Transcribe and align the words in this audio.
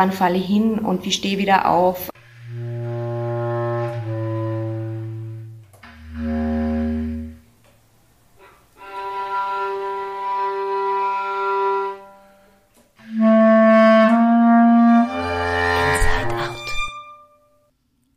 wann 0.00 0.12
falle 0.12 0.38
ich 0.38 0.46
hin 0.46 0.78
und 0.78 1.04
wie 1.04 1.12
stehe 1.12 1.36
wieder 1.36 1.68
auf. 1.68 2.08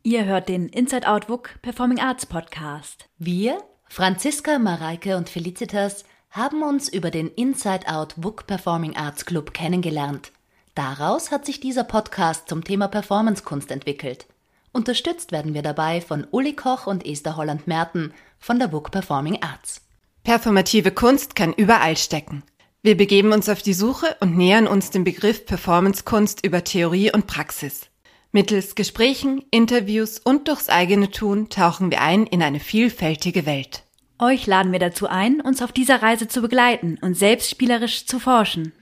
Ihr 0.02 0.24
hört 0.24 0.48
den 0.48 0.70
Inside 0.70 1.06
Out 1.06 1.28
WUK 1.28 1.60
Performing 1.60 2.00
Arts 2.00 2.24
Podcast. 2.24 3.10
Wir, 3.18 3.58
Franziska, 3.90 4.58
Mareike 4.58 5.18
und 5.18 5.28
Felicitas, 5.28 6.04
haben 6.30 6.62
uns 6.62 6.88
über 6.88 7.10
den 7.10 7.28
Inside 7.28 7.86
Out 7.88 8.14
WUK 8.16 8.46
Performing 8.46 8.96
Arts 8.96 9.26
Club 9.26 9.52
kennengelernt. 9.52 10.32
Daraus 10.74 11.30
hat 11.30 11.46
sich 11.46 11.60
dieser 11.60 11.84
Podcast 11.84 12.48
zum 12.48 12.64
Thema 12.64 12.88
Performancekunst 12.88 13.70
entwickelt. 13.70 14.26
Unterstützt 14.72 15.30
werden 15.30 15.54
wir 15.54 15.62
dabei 15.62 16.00
von 16.00 16.26
Uli 16.32 16.54
Koch 16.54 16.88
und 16.88 17.06
Esther 17.06 17.36
Holland-Merten 17.36 18.12
von 18.40 18.58
der 18.58 18.72
WUK 18.72 18.90
Performing 18.90 19.40
Arts. 19.40 19.82
Performative 20.24 20.90
Kunst 20.90 21.36
kann 21.36 21.52
überall 21.52 21.96
stecken. 21.96 22.42
Wir 22.82 22.96
begeben 22.96 23.32
uns 23.32 23.48
auf 23.48 23.62
die 23.62 23.72
Suche 23.72 24.16
und 24.18 24.36
nähern 24.36 24.66
uns 24.66 24.90
dem 24.90 25.04
Begriff 25.04 25.46
Performancekunst 25.46 26.44
über 26.44 26.64
Theorie 26.64 27.12
und 27.12 27.28
Praxis. 27.28 27.86
Mittels 28.32 28.74
Gesprächen, 28.74 29.44
Interviews 29.52 30.18
und 30.18 30.48
durchs 30.48 30.68
eigene 30.68 31.08
Tun 31.12 31.50
tauchen 31.50 31.92
wir 31.92 32.00
ein 32.00 32.26
in 32.26 32.42
eine 32.42 32.58
vielfältige 32.58 33.46
Welt. 33.46 33.84
Euch 34.18 34.46
laden 34.48 34.72
wir 34.72 34.80
dazu 34.80 35.06
ein, 35.06 35.40
uns 35.40 35.62
auf 35.62 35.70
dieser 35.70 36.02
Reise 36.02 36.26
zu 36.26 36.42
begleiten 36.42 36.98
und 37.00 37.14
selbst 37.14 37.48
spielerisch 37.48 38.06
zu 38.06 38.18
forschen. 38.18 38.72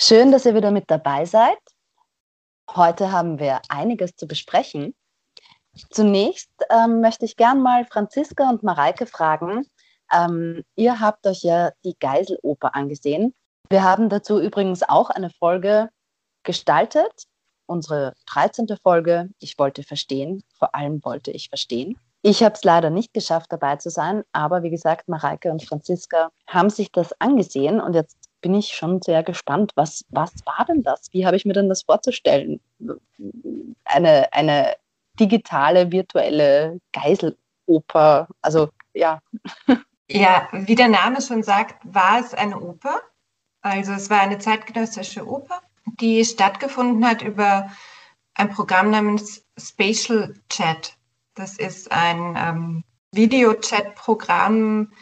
Schön, 0.00 0.30
dass 0.30 0.46
ihr 0.46 0.54
wieder 0.54 0.70
mit 0.70 0.90
dabei 0.90 1.24
seid. 1.24 1.58
Heute 2.74 3.12
haben 3.12 3.38
wir 3.38 3.60
einiges 3.68 4.14
zu 4.16 4.26
besprechen. 4.26 4.94
Zunächst 5.90 6.50
ähm, 6.70 7.00
möchte 7.00 7.24
ich 7.24 7.36
gern 7.36 7.62
mal 7.62 7.84
Franziska 7.84 8.48
und 8.48 8.62
Mareike 8.62 9.06
fragen. 9.06 9.66
Ähm, 10.12 10.64
ihr 10.74 11.00
habt 11.00 11.26
euch 11.26 11.42
ja 11.42 11.72
die 11.84 11.96
Geiseloper 11.98 12.74
angesehen 12.74 13.34
wir 13.68 13.82
haben 13.82 14.08
dazu 14.08 14.40
übrigens 14.40 14.82
auch 14.84 15.10
eine 15.10 15.30
Folge 15.30 15.90
gestaltet, 16.44 17.24
unsere 17.66 18.14
13. 18.26 18.68
Folge. 18.80 19.30
Ich 19.40 19.58
wollte 19.58 19.82
verstehen, 19.82 20.44
vor 20.56 20.74
allem 20.74 21.04
wollte 21.04 21.32
ich 21.32 21.48
verstehen. 21.48 21.98
Ich 22.22 22.42
habe 22.44 22.54
es 22.54 22.62
leider 22.62 22.90
nicht 22.90 23.12
geschafft, 23.12 23.52
dabei 23.52 23.76
zu 23.76 23.90
sein, 23.90 24.22
aber 24.32 24.62
wie 24.62 24.70
gesagt, 24.70 25.08
Mareike 25.08 25.50
und 25.50 25.64
Franziska 25.64 26.30
haben 26.46 26.70
sich 26.70 26.92
das 26.92 27.12
angesehen 27.20 27.80
und 27.80 27.94
jetzt 27.94 28.16
bin 28.40 28.54
ich 28.54 28.68
schon 28.68 29.02
sehr 29.02 29.22
gespannt, 29.22 29.72
was, 29.74 30.04
was 30.10 30.32
war 30.44 30.64
denn 30.66 30.82
das? 30.82 31.08
Wie 31.12 31.26
habe 31.26 31.36
ich 31.36 31.44
mir 31.44 31.52
denn 31.52 31.68
das 31.68 31.82
vorzustellen? 31.82 32.60
Eine, 33.84 34.32
eine 34.32 34.76
digitale, 35.18 35.90
virtuelle 35.90 36.80
Geiseloper, 36.92 38.28
also 38.42 38.68
ja. 38.94 39.20
Ja, 40.08 40.48
wie 40.52 40.76
der 40.76 40.86
Name 40.86 41.20
schon 41.20 41.42
sagt, 41.42 41.80
war 41.82 42.20
es 42.20 42.32
eine 42.32 42.60
Oper. 42.60 43.00
Also 43.60 43.92
es 43.92 44.08
war 44.08 44.20
eine 44.20 44.38
zeitgenössische 44.38 45.26
Oper, 45.26 45.60
die 45.98 46.24
stattgefunden 46.24 47.04
hat 47.04 47.22
über 47.22 47.68
ein 48.34 48.50
Programm 48.50 48.90
namens 48.90 49.44
Spatial 49.58 50.34
Chat. 50.48 50.96
Das 51.34 51.58
ist 51.58 51.90
ein 51.90 52.36
ähm, 52.38 52.84
Video-Chat-Programm, 53.12 54.92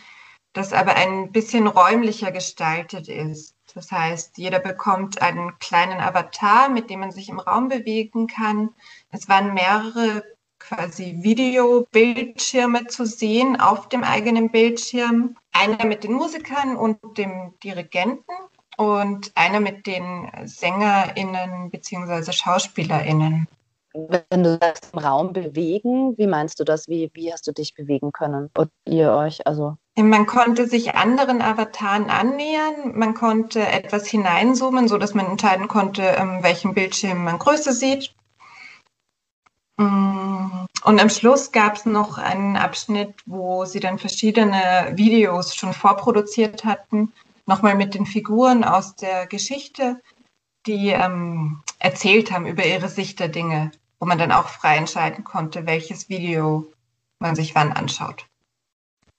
das 0.55 0.73
aber 0.73 0.95
ein 0.95 1.33
bisschen 1.33 1.67
räumlicher 1.67 2.33
gestaltet 2.33 3.09
ist. 3.09 3.55
Das 3.75 3.91
heißt, 3.91 4.39
jeder 4.39 4.61
bekommt 4.61 5.21
einen 5.21 5.59
kleinen 5.59 6.01
Avatar, 6.01 6.69
mit 6.69 6.89
dem 6.89 7.01
man 7.01 7.11
sich 7.11 7.29
im 7.29 7.41
Raum 7.41 7.69
bewegen 7.69 8.29
kann. 8.29 8.71
Es 9.11 9.29
waren 9.29 9.53
mehrere 9.53 10.23
quasi 10.61 11.19
Videobildschirme 11.23 12.87
zu 12.87 13.05
sehen 13.05 13.61
auf 13.61 13.89
dem 13.89 14.05
eigenen 14.05 14.51
Bildschirm. 14.51 15.37
Einer 15.53 15.85
mit 15.85 16.05
den 16.05 16.13
Musikern 16.13 16.77
und 16.77 16.99
dem 17.19 17.55
Dirigenten 17.63 18.33
und 18.77 19.33
einer 19.35 19.61
mit 19.61 19.87
den 19.87 20.31
SängerInnen 20.45 21.71
bzw. 21.71 22.33
SchauspielerInnen. 22.33 23.49
Wenn 23.93 24.43
du 24.43 24.59
sagst, 24.61 24.91
im 24.93 24.99
Raum 25.01 25.33
bewegen, 25.33 26.17
wie 26.17 26.27
meinst 26.27 26.59
du 26.59 26.65
das? 26.65 26.89
Wie, 26.89 27.11
wie 27.15 27.33
hast 27.33 27.47
du 27.47 27.53
dich 27.53 27.75
bewegen 27.75 28.13
können? 28.13 28.51
Und 28.57 28.71
ihr 28.85 29.13
euch, 29.13 29.47
also? 29.47 29.77
Man 29.97 30.27
konnte 30.27 30.67
sich 30.67 30.97
anderen 30.97 31.41
Avataren 31.41 32.11
annähern, 32.11 32.99
man 32.99 33.15
konnte 33.15 33.65
etwas 33.65 34.09
hineinzoomen, 34.09 34.89
sodass 34.89 35.15
man 35.15 35.27
entscheiden 35.27 35.69
konnte, 35.69 36.03
ähm, 36.03 36.43
welchen 36.43 36.75
Bildschirm 36.75 37.23
man 37.23 37.39
größer 37.39 37.73
sieht. 37.73 38.13
Mm, 39.77 40.67
und 40.85 41.01
am 41.01 41.11
Schluss 41.11 41.53
gab 41.53 41.77
es 41.77 41.87
noch 41.87 42.19
einen 42.19 42.57
Abschnitt, 42.57 43.15
wo 43.25 43.67
sie 43.67 43.79
dann 43.79 44.01
verschiedene 44.01 44.93
Videos 44.95 45.55
schon 45.55 45.73
vorproduziert 45.73 46.65
hatten, 46.65 47.13
nochmal 47.47 47.77
mit 47.77 47.95
den 47.95 48.07
Figuren 48.07 48.65
aus 48.65 48.97
der 48.97 49.27
Geschichte, 49.29 50.01
die 50.67 50.89
ähm, 50.89 51.63
erzählt 51.79 52.33
haben 52.33 52.47
über 52.47 52.65
ihre 52.65 52.89
Sicht 52.89 53.21
der 53.21 53.29
Dinge, 53.29 53.71
wo 54.01 54.07
man 54.07 54.19
dann 54.19 54.33
auch 54.33 54.49
frei 54.49 54.77
entscheiden 54.77 55.23
konnte, 55.23 55.67
welches 55.67 56.09
Video 56.09 56.73
man 57.21 57.37
sich 57.37 57.55
wann 57.55 57.73
anschaut. 57.73 58.27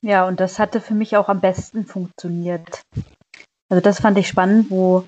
Ja, 0.05 0.27
und 0.27 0.39
das 0.39 0.59
hatte 0.59 0.81
für 0.81 0.93
mich 0.93 1.17
auch 1.17 1.29
am 1.29 1.41
besten 1.41 1.87
funktioniert. 1.87 2.83
Also 3.71 3.81
das 3.81 4.01
fand 4.01 4.19
ich 4.19 4.27
spannend, 4.27 4.69
wo 4.69 5.07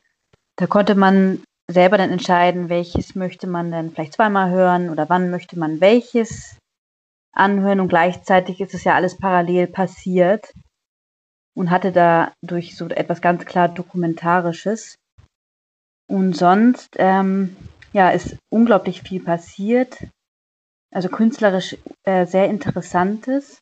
da 0.56 0.66
konnte 0.66 0.96
man 0.96 1.44
selber 1.70 2.00
dann 2.00 2.10
entscheiden, 2.10 2.68
welches 2.70 3.14
möchte 3.14 3.46
man 3.46 3.70
dann 3.70 3.92
vielleicht 3.92 4.14
zweimal 4.14 4.50
hören 4.50 4.90
oder 4.90 5.08
wann 5.08 5.30
möchte 5.30 5.60
man 5.60 5.82
welches 5.82 6.58
anhören 7.32 7.80
und 7.80 7.90
gleichzeitig 7.90 8.60
ist 8.60 8.74
es 8.74 8.86
ja 8.86 8.96
alles 8.96 9.20
parallel 9.20 9.68
passiert 9.68 10.52
und 11.56 11.70
hatte 11.70 11.92
dadurch 11.92 12.76
so 12.76 12.88
etwas 12.88 13.22
ganz 13.22 13.46
klar 13.46 13.70
Dokumentarisches. 13.70 14.96
Und 16.10 16.36
sonst, 16.36 16.96
ähm, 16.98 17.56
ja, 17.94 18.10
ist 18.10 18.36
unglaublich 18.50 19.04
viel 19.04 19.24
passiert. 19.24 20.08
Also 20.92 21.10
künstlerisch 21.10 21.78
äh, 22.04 22.26
sehr 22.26 22.48
Interessantes, 22.48 23.60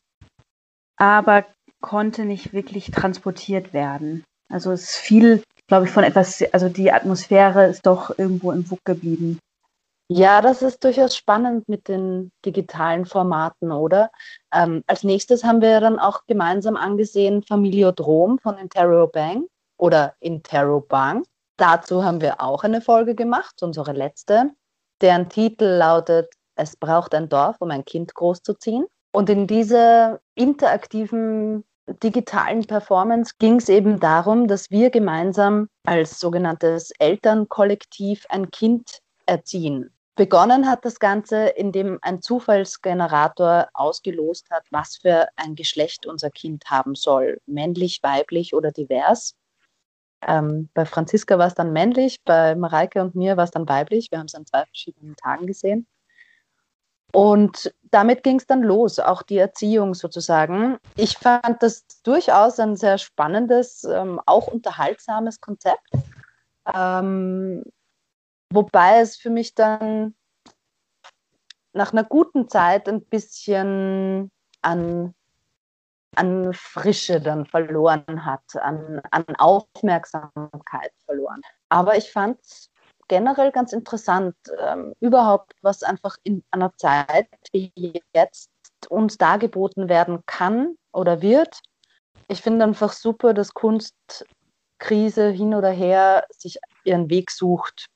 aber 0.96 1.44
konnte 1.80 2.24
nicht 2.24 2.52
wirklich 2.52 2.90
transportiert 2.90 3.72
werden. 3.72 4.24
Also 4.48 4.72
es 4.72 4.96
viel, 4.96 5.42
glaube 5.66 5.86
ich, 5.86 5.92
von 5.92 6.04
etwas, 6.04 6.42
also 6.52 6.68
die 6.68 6.92
Atmosphäre 6.92 7.66
ist 7.66 7.86
doch 7.86 8.16
irgendwo 8.18 8.52
im 8.52 8.70
Wuck 8.70 8.84
geblieben. 8.84 9.38
Ja, 10.08 10.40
das 10.40 10.62
ist 10.62 10.84
durchaus 10.84 11.16
spannend 11.16 11.68
mit 11.68 11.88
den 11.88 12.30
digitalen 12.44 13.06
Formaten, 13.06 13.72
oder? 13.72 14.10
Ähm, 14.54 14.84
als 14.86 15.02
nächstes 15.02 15.42
haben 15.42 15.60
wir 15.60 15.80
dann 15.80 15.98
auch 15.98 16.26
gemeinsam 16.28 16.76
angesehen 16.76 17.42
Familiodrom 17.42 18.38
von 18.38 18.56
Intero 18.56 19.08
Bang 19.08 19.46
oder 19.76 20.14
Intero 20.20 20.80
Bang. 20.80 21.24
Dazu 21.56 22.04
haben 22.04 22.20
wir 22.20 22.40
auch 22.40 22.62
eine 22.62 22.80
Folge 22.80 23.16
gemacht, 23.16 23.62
unsere 23.62 23.92
letzte, 23.92 24.52
deren 25.00 25.28
Titel 25.28 25.64
lautet 25.64 26.32
Es 26.54 26.76
braucht 26.76 27.12
ein 27.12 27.28
Dorf, 27.28 27.56
um 27.58 27.70
ein 27.72 27.84
Kind 27.84 28.14
großzuziehen. 28.14 28.86
Und 29.16 29.30
in 29.30 29.46
dieser 29.46 30.20
interaktiven 30.34 31.64
digitalen 32.02 32.66
Performance 32.66 33.32
ging 33.38 33.56
es 33.56 33.70
eben 33.70 33.98
darum, 33.98 34.46
dass 34.46 34.70
wir 34.70 34.90
gemeinsam 34.90 35.70
als 35.86 36.20
sogenanntes 36.20 36.90
Elternkollektiv 36.98 38.26
ein 38.28 38.50
Kind 38.50 39.00
erziehen. 39.24 39.90
Begonnen 40.16 40.68
hat 40.68 40.84
das 40.84 40.98
Ganze, 40.98 41.46
indem 41.46 41.98
ein 42.02 42.20
Zufallsgenerator 42.20 43.68
ausgelost 43.72 44.50
hat, 44.50 44.64
was 44.70 44.98
für 44.98 45.28
ein 45.36 45.54
Geschlecht 45.54 46.04
unser 46.04 46.28
Kind 46.28 46.66
haben 46.66 46.94
soll. 46.94 47.40
Männlich, 47.46 48.02
weiblich 48.02 48.52
oder 48.52 48.70
divers. 48.70 49.34
Ähm, 50.28 50.68
bei 50.74 50.84
Franziska 50.84 51.38
war 51.38 51.46
es 51.46 51.54
dann 51.54 51.72
männlich, 51.72 52.22
bei 52.22 52.54
Mareike 52.54 53.00
und 53.00 53.14
mir 53.14 53.38
war 53.38 53.44
es 53.44 53.50
dann 53.50 53.66
weiblich. 53.66 54.10
Wir 54.10 54.18
haben 54.18 54.26
es 54.26 54.34
an 54.34 54.44
zwei 54.44 54.66
verschiedenen 54.66 55.16
Tagen 55.16 55.46
gesehen. 55.46 55.86
Und 57.16 57.72
damit 57.90 58.22
ging 58.22 58.36
es 58.38 58.46
dann 58.46 58.62
los, 58.62 58.98
auch 58.98 59.22
die 59.22 59.38
Erziehung 59.38 59.94
sozusagen. 59.94 60.78
Ich 60.96 61.16
fand 61.16 61.62
das 61.62 61.86
durchaus 62.02 62.60
ein 62.60 62.76
sehr 62.76 62.98
spannendes, 62.98 63.84
ähm, 63.84 64.20
auch 64.26 64.48
unterhaltsames 64.48 65.40
Konzept. 65.40 65.88
Ähm, 66.74 67.62
Wobei 68.50 69.00
es 69.00 69.16
für 69.16 69.30
mich 69.30 69.54
dann 69.54 70.14
nach 71.72 71.92
einer 71.92 72.04
guten 72.04 72.48
Zeit 72.48 72.88
ein 72.88 73.04
bisschen 73.04 74.30
an, 74.62 75.14
an 76.14 76.54
Frische 76.54 77.20
dann 77.20 77.44
verloren 77.44 78.24
hat, 78.24 78.56
an, 78.56 79.02
an 79.10 79.24
Aufmerksamkeit 79.36 80.92
verloren. 81.04 81.42
Aber 81.68 81.96
ich 81.96 82.12
fand 82.12 82.40
es 82.40 82.70
generell 83.08 83.52
ganz 83.52 83.72
interessant, 83.72 84.34
ähm, 84.58 84.94
überhaupt, 85.00 85.54
was 85.62 85.82
einfach 85.82 86.16
in 86.22 86.42
einer 86.50 86.72
Zeit 86.76 87.28
wie 87.52 88.02
jetzt 88.14 88.50
uns 88.88 89.18
dargeboten 89.18 89.88
werden 89.88 90.22
kann 90.26 90.76
oder 90.92 91.22
wird. 91.22 91.60
Ich 92.28 92.42
finde 92.42 92.64
einfach 92.64 92.92
super, 92.92 93.34
dass 93.34 93.54
Kunst 93.54 93.94
Krise 94.78 95.30
hin 95.30 95.54
oder 95.54 95.70
her 95.70 96.26
sich 96.30 96.58
ihren 96.84 97.08
Weg 97.08 97.30
sucht, 97.30 97.86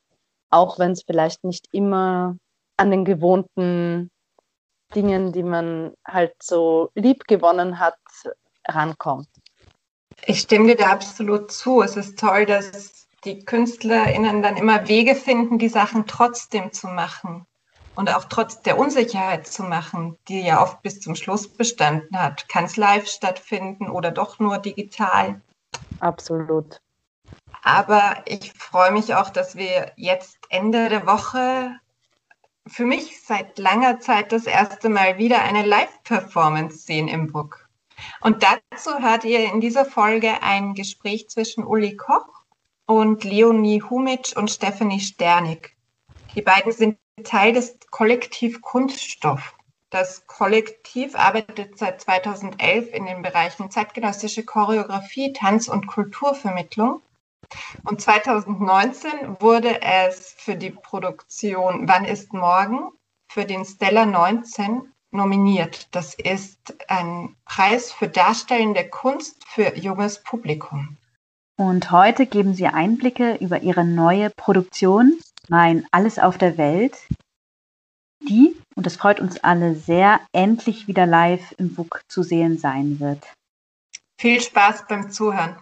auch 0.50 0.78
wenn 0.78 0.92
es 0.92 1.02
vielleicht 1.02 1.44
nicht 1.44 1.68
immer 1.72 2.36
an 2.76 2.90
den 2.90 3.04
gewohnten 3.04 4.10
Dingen, 4.94 5.32
die 5.32 5.42
man 5.42 5.94
halt 6.06 6.34
so 6.42 6.90
lieb 6.94 7.26
gewonnen 7.26 7.78
hat, 7.78 7.98
rankommt. 8.66 9.28
Ich 10.26 10.40
stimme 10.40 10.68
dir 10.68 10.76
da 10.76 10.90
absolut 10.90 11.50
zu. 11.52 11.82
Es 11.82 11.96
ist 11.96 12.18
toll, 12.18 12.46
dass 12.46 13.08
die 13.24 13.44
KünstlerInnen 13.44 14.42
dann 14.42 14.56
immer 14.56 14.88
Wege 14.88 15.14
finden, 15.14 15.58
die 15.58 15.68
Sachen 15.68 16.06
trotzdem 16.06 16.72
zu 16.72 16.88
machen 16.88 17.46
und 17.94 18.14
auch 18.14 18.24
trotz 18.24 18.62
der 18.62 18.78
Unsicherheit 18.78 19.46
zu 19.46 19.62
machen, 19.62 20.16
die 20.28 20.40
ja 20.40 20.62
oft 20.62 20.82
bis 20.82 21.00
zum 21.00 21.14
Schluss 21.14 21.48
bestanden 21.48 22.18
hat. 22.18 22.48
Kann 22.48 22.64
es 22.64 22.76
live 22.76 23.06
stattfinden 23.06 23.90
oder 23.90 24.10
doch 24.10 24.38
nur 24.38 24.58
digital? 24.58 25.40
Absolut. 25.98 26.80
Aber 27.62 28.22
ich 28.24 28.54
freue 28.54 28.92
mich 28.92 29.14
auch, 29.14 29.28
dass 29.28 29.54
wir 29.54 29.92
jetzt 29.96 30.38
Ende 30.48 30.88
der 30.88 31.06
Woche 31.06 31.76
für 32.66 32.86
mich 32.86 33.22
seit 33.22 33.58
langer 33.58 34.00
Zeit 34.00 34.32
das 34.32 34.46
erste 34.46 34.88
Mal 34.88 35.18
wieder 35.18 35.42
eine 35.42 35.66
Live-Performance 35.66 36.78
sehen 36.78 37.08
im 37.08 37.30
Book. 37.30 37.68
Und 38.22 38.42
dazu 38.42 38.98
hört 38.98 39.24
ihr 39.24 39.52
in 39.52 39.60
dieser 39.60 39.84
Folge 39.84 40.42
ein 40.42 40.72
Gespräch 40.72 41.28
zwischen 41.28 41.64
Uli 41.64 41.96
Koch 41.96 42.39
und 42.90 43.22
Leonie 43.22 43.82
Humitsch 43.82 44.36
und 44.36 44.50
Stephanie 44.50 44.98
Sternig. 44.98 45.76
Die 46.34 46.42
beiden 46.42 46.72
sind 46.72 46.98
Teil 47.22 47.52
des 47.52 47.78
Kollektiv 47.92 48.60
Kunststoff. 48.62 49.54
Das 49.90 50.26
Kollektiv 50.26 51.14
arbeitet 51.14 51.78
seit 51.78 52.00
2011 52.00 52.92
in 52.92 53.06
den 53.06 53.22
Bereichen 53.22 53.70
zeitgenössische 53.70 54.44
Choreografie, 54.44 55.32
Tanz 55.32 55.68
und 55.68 55.86
Kulturvermittlung. 55.86 57.00
Und 57.84 58.00
2019 58.00 59.36
wurde 59.38 59.80
es 59.82 60.34
für 60.36 60.56
die 60.56 60.70
Produktion 60.70 61.86
Wann 61.86 62.04
ist 62.04 62.32
morgen 62.32 62.90
für 63.28 63.44
den 63.44 63.64
Stella 63.64 64.04
19 64.04 64.92
nominiert. 65.12 65.94
Das 65.94 66.14
ist 66.14 66.74
ein 66.88 67.36
Preis 67.44 67.92
für 67.92 68.08
darstellende 68.08 68.88
Kunst 68.88 69.44
für 69.46 69.76
junges 69.76 70.24
Publikum. 70.24 70.96
Und 71.60 71.90
heute 71.90 72.24
geben 72.24 72.54
Sie 72.54 72.66
Einblicke 72.68 73.34
über 73.34 73.60
Ihre 73.60 73.84
neue 73.84 74.30
Produktion 74.30 75.18
Mein 75.50 75.86
Alles 75.90 76.18
auf 76.18 76.38
der 76.38 76.56
Welt, 76.56 76.96
die, 78.26 78.56
und 78.76 78.86
das 78.86 78.96
freut 78.96 79.20
uns 79.20 79.44
alle 79.44 79.74
sehr, 79.74 80.20
endlich 80.32 80.88
wieder 80.88 81.04
live 81.04 81.54
im 81.58 81.76
WUK 81.76 82.00
zu 82.08 82.22
sehen 82.22 82.56
sein 82.56 82.98
wird. 82.98 83.22
Viel 84.18 84.40
Spaß 84.40 84.86
beim 84.88 85.10
Zuhören. 85.10 85.58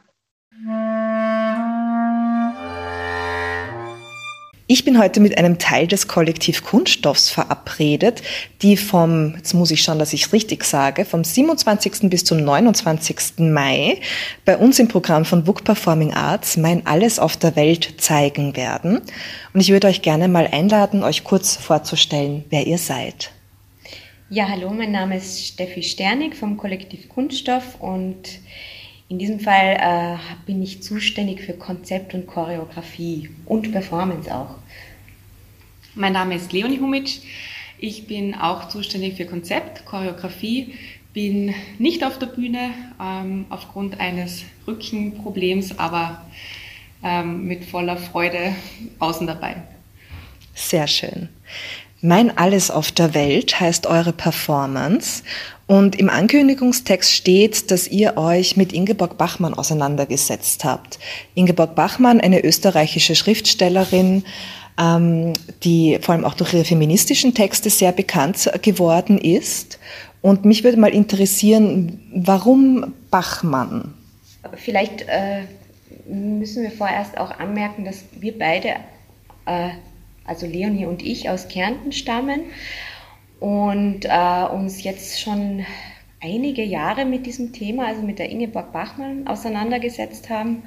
Ich 4.71 4.85
bin 4.85 4.99
heute 4.99 5.21
mit 5.21 5.39
einem 5.39 5.59
Teil 5.59 5.87
des 5.87 6.09
Kollektiv 6.09 6.63
Kunststoffs 6.63 7.31
verabredet, 7.31 8.23
die 8.61 8.77
vom, 8.77 9.35
jetzt 9.35 9.55
muss 9.55 9.71
ich 9.71 9.81
schauen, 9.83 9.99
dass 9.99 10.13
ich 10.13 10.27
es 10.27 10.33
richtig 10.35 10.63
sage, 10.63 11.07
vom 11.07 11.25
27. 11.25 12.11
bis 12.11 12.25
zum 12.25 12.45
29. 12.45 13.39
Mai 13.39 13.99
bei 14.45 14.59
uns 14.59 14.79
im 14.79 14.89
Programm 14.89 15.25
von 15.25 15.45
Book 15.45 15.65
Performing 15.65 16.13
Arts 16.13 16.59
Mein 16.59 16.87
Alles 16.87 17.19
auf 17.19 17.39
der 17.39 17.57
Welt 17.57 17.95
zeigen 17.97 18.59
werden. 18.59 19.01
Und 19.55 19.61
ich 19.61 19.71
würde 19.71 19.87
euch 19.87 20.03
gerne 20.03 20.29
mal 20.29 20.47
einladen, 20.47 21.03
euch 21.03 21.25
kurz 21.25 21.57
vorzustellen, 21.57 22.45
wer 22.51 22.67
ihr 22.67 22.77
seid. 22.77 23.31
Ja, 24.29 24.49
hallo, 24.51 24.69
mein 24.69 24.93
Name 24.93 25.17
ist 25.17 25.47
Steffi 25.47 25.83
Sternig 25.83 26.37
vom 26.37 26.59
Kollektiv 26.59 27.09
Kunststoff 27.09 27.81
und 27.81 28.29
in 29.09 29.19
diesem 29.19 29.41
Fall 29.41 29.77
äh, 29.81 30.17
bin 30.45 30.63
ich 30.63 30.83
zuständig 30.83 31.41
für 31.41 31.55
Konzept 31.55 32.13
und 32.15 32.27
Choreografie 32.27 33.31
und 33.47 33.73
Performance 33.73 34.35
auch. 34.35 34.57
Mein 35.95 36.13
Name 36.13 36.35
ist 36.35 36.53
Leonie 36.53 36.79
Humitsch. 36.79 37.21
Ich 37.79 38.07
bin 38.07 38.35
auch 38.35 38.69
zuständig 38.69 39.17
für 39.17 39.25
Konzept, 39.25 39.87
Choreografie, 39.87 40.75
bin 41.15 41.55
nicht 41.79 42.05
auf 42.05 42.19
der 42.19 42.27
Bühne 42.27 42.71
ähm, 43.01 43.47
aufgrund 43.49 43.99
eines 43.99 44.43
Rückenproblems, 44.67 45.79
aber 45.79 46.27
ähm, 47.03 47.47
mit 47.47 47.65
voller 47.65 47.97
Freude 47.97 48.55
außen 48.99 49.27
dabei. 49.27 49.57
Sehr 50.55 50.87
schön. 50.87 51.29
Mein 52.01 52.37
Alles 52.37 52.71
auf 52.71 52.93
der 52.93 53.15
Welt 53.15 53.59
heißt 53.59 53.87
eure 53.87 54.13
Performance 54.13 55.23
und 55.69 55.97
im 55.97 56.09
Ankündigungstext 56.09 57.13
steht, 57.13 57.71
dass 57.71 57.87
ihr 57.87 58.17
euch 58.17 58.57
mit 58.57 58.73
Ingeborg 58.73 59.19
Bachmann 59.19 59.53
auseinandergesetzt 59.53 60.65
habt. 60.65 60.99
Ingeborg 61.35 61.75
Bachmann, 61.75 62.23
eine 62.23 62.43
österreichische 62.43 63.15
Schriftstellerin, 63.15 64.25
ähm, 64.81 65.35
die 65.63 65.99
vor 66.01 66.15
allem 66.15 66.25
auch 66.25 66.33
durch 66.33 66.55
ihre 66.55 66.65
feministischen 66.65 67.35
Texte 67.35 67.69
sehr 67.69 67.93
bekannt 67.93 68.51
geworden 68.63 69.19
ist. 69.19 69.79
Und 70.23 70.47
mich 70.47 70.65
würde 70.65 70.81
mal 70.81 70.95
interessieren, 70.95 72.01
warum 72.15 72.95
Bachmann? 73.11 73.93
Vielleicht 74.55 75.03
äh, 75.03 75.43
müssen 76.11 76.63
wir 76.63 76.71
vorerst 76.71 77.19
auch 77.19 77.39
anmerken, 77.39 77.85
dass 77.85 78.05
wir 78.19 78.39
beide, 78.39 78.77
äh, 79.45 79.69
also 80.25 80.47
Leonie 80.47 80.87
und 80.87 81.03
ich, 81.03 81.29
aus 81.29 81.47
Kärnten 81.49 81.93
stammen 81.93 82.41
und 83.41 84.01
äh, 84.05 84.45
uns 84.53 84.83
jetzt 84.83 85.21
schon 85.21 85.65
einige 86.21 86.65
Jahre 86.65 87.05
mit 87.05 87.27
diesem 87.27 87.53
Thema, 87.53 87.87
also 87.87 88.03
mit 88.03 88.19
der 88.19 88.31
Ingeborg 88.31 88.73
Bachmann, 88.73 89.27
auseinandergesetzt 89.29 90.31
haben, 90.31 90.63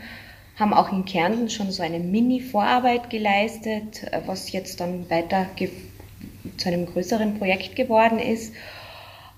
haben 0.57 0.73
auch 0.73 0.91
in 0.91 1.06
Kärnten 1.06 1.50
schon 1.50 1.71
so 1.71 1.83
eine 1.83 2.00
Mini-Vorarbeit 2.00 3.09
geleistet, 3.09 4.06
was 4.25 4.51
jetzt 4.51 4.79
dann 4.79 5.09
weiter 5.09 5.47
zu 6.57 6.69
einem 6.69 6.85
größeren 6.85 7.38
Projekt 7.39 7.75
geworden 7.75 8.19
ist. 8.19 8.53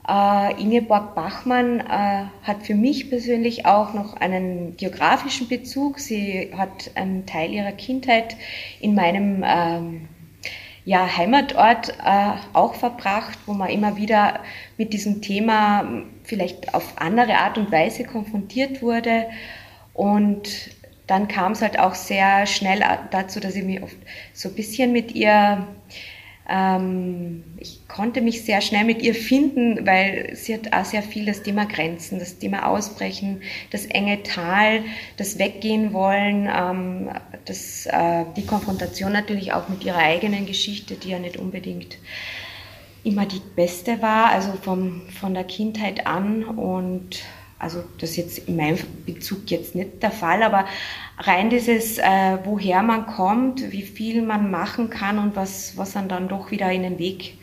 Äh, 0.08 0.62
Ingeborg 0.62 1.16
Bachmann 1.16 1.80
äh, 1.80 2.26
hat 2.44 2.64
für 2.64 2.76
mich 2.76 3.10
persönlich 3.10 3.66
auch 3.66 3.94
noch 3.94 4.18
einen 4.18 4.76
geografischen 4.76 5.48
Bezug. 5.48 6.00
Sie 6.00 6.52
hat 6.58 6.92
einen 6.96 7.26
Teil 7.26 7.54
ihrer 7.54 7.72
Kindheit 7.72 8.36
in 8.82 8.96
meinem 8.96 9.44
ähm, 9.46 10.10
ja, 10.86 11.18
Heimatort 11.18 11.90
äh, 12.04 12.32
auch 12.54 12.76
verbracht, 12.76 13.40
wo 13.46 13.54
man 13.54 13.70
immer 13.70 13.96
wieder 13.96 14.42
mit 14.78 14.94
diesem 14.94 15.22
Thema 15.22 16.04
vielleicht 16.24 16.74
auf 16.74 16.94
andere 16.98 17.36
Art 17.38 17.58
und 17.58 17.72
Weise 17.72 18.04
konfrontiert 18.04 18.82
wurde. 18.82 19.28
Und 19.94 20.72
dann 21.08 21.28
kam 21.28 21.54
es 21.54 21.62
halt 21.62 21.80
auch 21.80 21.96
sehr 21.96 22.46
schnell 22.46 22.82
dazu, 23.12 23.40
dass 23.40 23.56
ich 23.56 23.64
mich 23.64 23.82
oft 23.82 23.96
so 24.34 24.50
ein 24.50 24.56
bisschen 24.56 24.92
mit 24.92 25.14
ihr 25.14 25.68
ähm, 26.50 27.44
ich 27.58 27.88
konnte 27.88 28.22
mich 28.22 28.44
sehr 28.44 28.60
schnell 28.60 28.84
mit 28.84 29.02
ihr 29.02 29.16
finden, 29.16 29.86
weil 29.86 30.36
sie 30.36 30.56
hat 30.56 30.74
auch 30.74 30.84
sehr 30.84 31.02
viel 31.02 31.26
das 31.26 31.42
Thema 31.42 31.66
Grenzen, 31.66 32.20
das 32.20 32.38
Thema 32.38 32.68
Ausbrechen, 32.68 33.42
das 33.72 33.86
enge 33.86 34.24
Tal, 34.24 34.84
das 35.16 35.40
Weggehen 35.40 35.94
wollen, 35.94 36.50
ähm, 36.54 37.10
das, 37.46 37.86
äh, 37.86 38.26
die 38.36 38.46
Konfrontation 38.46 39.14
natürlich 39.14 39.54
auch 39.54 39.70
mit 39.70 39.86
ihrer 39.86 40.00
eigenen 40.00 40.46
Geschichte, 40.46 40.96
die 40.96 41.10
ja 41.10 41.20
nicht 41.20 41.38
unbedingt 41.38 41.98
immer 43.06 43.26
die 43.26 43.42
beste 43.56 44.02
war, 44.02 44.32
also 44.32 44.54
vom, 44.62 45.02
von 45.10 45.34
der 45.34 45.44
Kindheit 45.44 46.08
an. 46.08 46.44
Und 46.44 47.24
also 47.64 47.84
das 47.98 48.12
ist 48.12 48.18
jetzt 48.18 48.38
in 48.50 48.58
meinem 48.58 48.78
Bezug 49.06 49.50
jetzt 49.50 49.74
nicht 49.74 50.04
der 50.04 50.12
Fall, 50.12 50.44
aber 50.44 50.66
rein 51.18 51.50
dieses, 51.50 51.98
äh, 51.98 52.38
woher 52.44 52.84
man 52.84 53.06
kommt, 53.06 53.72
wie 53.72 53.82
viel 53.82 54.22
man 54.22 54.52
machen 54.52 54.90
kann 54.90 55.18
und 55.18 55.36
was, 55.38 55.78
was 55.78 55.94
dann 55.94 56.10
dann 56.10 56.28
doch 56.28 56.52
wieder 56.52 56.70
in 56.72 56.84
den 56.84 57.00
Weg 57.00 57.38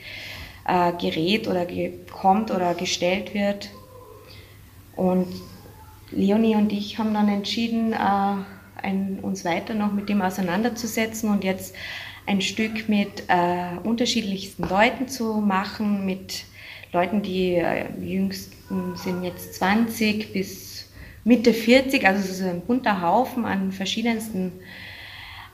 äh, 0.69 0.93
gerät 0.93 1.49
oder 1.49 1.65
ge 1.65 1.93
kommt 2.13 2.51
oder 2.51 2.75
gestellt 2.75 3.33
wird. 3.33 3.71
Und 4.95 5.29
Leonie 6.11 6.57
und 6.57 6.71
ich 6.71 6.99
haben 6.99 7.15
dann 7.15 7.29
entschieden, 7.29 7.95
äh, 7.95 7.97
ein, 8.83 9.21
uns 9.23 9.45
weiter 9.47 9.73
noch 9.73 9.93
mit 9.93 10.11
dem 10.11 10.21
auseinanderzusetzen 10.21 11.31
und 11.31 11.45
jetzt 11.45 11.75
ein 12.27 12.43
Stück 12.43 12.91
mit 12.91 13.25
äh, 13.29 13.79
unterschiedlichsten 13.83 14.69
Leuten 14.69 15.09
zu 15.09 15.41
machen, 15.41 16.05
mit 16.05 16.45
Leuten, 16.93 17.23
die 17.23 17.55
äh, 17.55 17.87
jüngsten 18.01 18.60
sind 18.95 19.25
jetzt 19.25 19.55
20 19.55 20.33
bis 20.33 20.89
Mitte 21.25 21.53
40, 21.53 22.07
also 22.07 22.21
es 22.21 22.31
ist 22.31 22.43
ein 22.43 22.63
bunter 22.63 23.03
Haufen 23.03 23.45
an 23.45 23.73
verschiedensten 23.73 24.53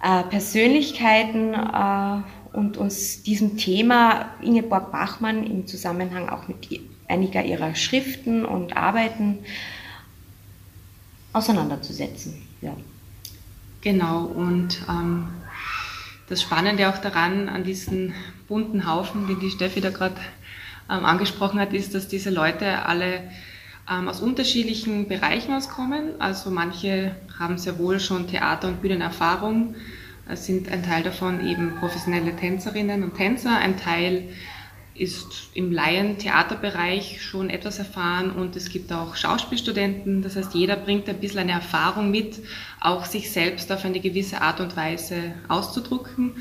äh, 0.02 0.22
Persönlichkeiten 0.24 1.54
äh, 1.54 2.56
und 2.56 2.76
uns 2.76 3.22
diesem 3.22 3.56
Thema 3.56 4.30
Ingeborg 4.42 4.92
Bachmann 4.92 5.44
im 5.44 5.66
Zusammenhang 5.66 6.28
auch 6.28 6.48
mit 6.48 6.68
einiger 7.08 7.44
ihrer 7.44 7.74
Schriften 7.74 8.44
und 8.44 8.76
Arbeiten 8.76 9.38
auseinanderzusetzen. 11.32 12.42
Ja. 12.60 12.76
Genau, 13.80 14.24
und 14.24 14.82
ähm, 14.88 15.28
das 16.28 16.42
Spannende 16.42 16.88
auch 16.88 16.98
daran, 16.98 17.48
an 17.48 17.62
diesen 17.64 18.14
bunten 18.48 18.90
Haufen, 18.90 19.26
den 19.28 19.38
die 19.38 19.50
Steffi 19.50 19.80
da 19.80 19.90
gerade 19.90 20.16
angesprochen 20.94 21.60
hat, 21.60 21.72
ist, 21.72 21.94
dass 21.94 22.08
diese 22.08 22.30
Leute 22.30 22.84
alle 22.84 23.22
ähm, 23.90 24.08
aus 24.08 24.20
unterschiedlichen 24.20 25.08
Bereichen 25.08 25.52
auskommen. 25.52 26.20
Also 26.20 26.50
manche 26.50 27.16
haben 27.38 27.58
sehr 27.58 27.78
wohl 27.78 28.00
schon 28.00 28.28
Theater- 28.28 28.68
und 28.68 28.82
Bühnenerfahrung, 28.82 29.74
es 30.28 30.44
sind 30.44 30.70
ein 30.72 30.82
Teil 30.82 31.04
davon 31.04 31.46
eben 31.46 31.76
professionelle 31.78 32.34
Tänzerinnen 32.34 33.04
und 33.04 33.14
Tänzer, 33.14 33.56
ein 33.58 33.78
Teil 33.78 34.28
ist 34.98 35.50
im 35.54 35.70
Laien-Theaterbereich 35.70 37.22
schon 37.22 37.50
etwas 37.50 37.78
erfahren 37.78 38.30
und 38.30 38.56
es 38.56 38.70
gibt 38.70 38.92
auch 38.92 39.14
Schauspielstudenten. 39.14 40.22
Das 40.22 40.36
heißt, 40.36 40.54
jeder 40.54 40.74
bringt 40.76 41.08
ein 41.08 41.20
bisschen 41.20 41.40
eine 41.40 41.52
Erfahrung 41.52 42.10
mit, 42.10 42.38
auch 42.80 43.04
sich 43.04 43.30
selbst 43.30 43.70
auf 43.70 43.84
eine 43.84 44.00
gewisse 44.00 44.40
Art 44.40 44.58
und 44.58 44.74
Weise 44.74 45.34
auszudrücken 45.48 46.32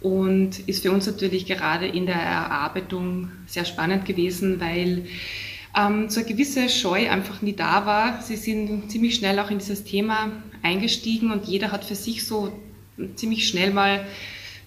und 0.00 0.60
ist 0.68 0.82
für 0.82 0.92
uns 0.92 1.06
natürlich 1.06 1.46
gerade 1.46 1.86
in 1.86 2.06
der 2.06 2.16
Erarbeitung 2.16 3.30
sehr 3.46 3.64
spannend 3.64 4.04
gewesen, 4.06 4.60
weil 4.60 5.06
ähm, 5.76 6.08
so 6.08 6.20
eine 6.20 6.28
gewisse 6.28 6.68
Scheu 6.68 7.10
einfach 7.10 7.42
nie 7.42 7.54
da 7.54 7.86
war. 7.86 8.22
Sie 8.22 8.36
sind 8.36 8.90
ziemlich 8.90 9.14
schnell 9.14 9.38
auch 9.38 9.50
in 9.50 9.58
dieses 9.58 9.84
Thema 9.84 10.32
eingestiegen 10.62 11.30
und 11.30 11.44
jeder 11.44 11.70
hat 11.70 11.84
für 11.84 11.94
sich 11.94 12.26
so 12.26 12.52
ziemlich 13.14 13.46
schnell 13.46 13.72
mal 13.72 14.06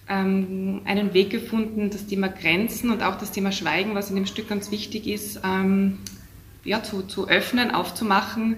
ähm, 0.08 0.82
einen 0.84 1.14
Weg 1.14 1.30
gefunden, 1.30 1.90
das 1.90 2.06
Thema 2.06 2.28
Grenzen 2.28 2.90
und 2.90 3.02
auch 3.02 3.16
das 3.16 3.32
Thema 3.32 3.52
Schweigen, 3.52 3.94
was 3.94 4.10
in 4.10 4.16
dem 4.16 4.26
Stück 4.26 4.48
ganz 4.48 4.70
wichtig 4.70 5.06
ist, 5.06 5.40
ähm, 5.44 5.98
ja, 6.64 6.82
zu, 6.82 7.02
zu 7.02 7.28
öffnen, 7.28 7.70
aufzumachen 7.70 8.56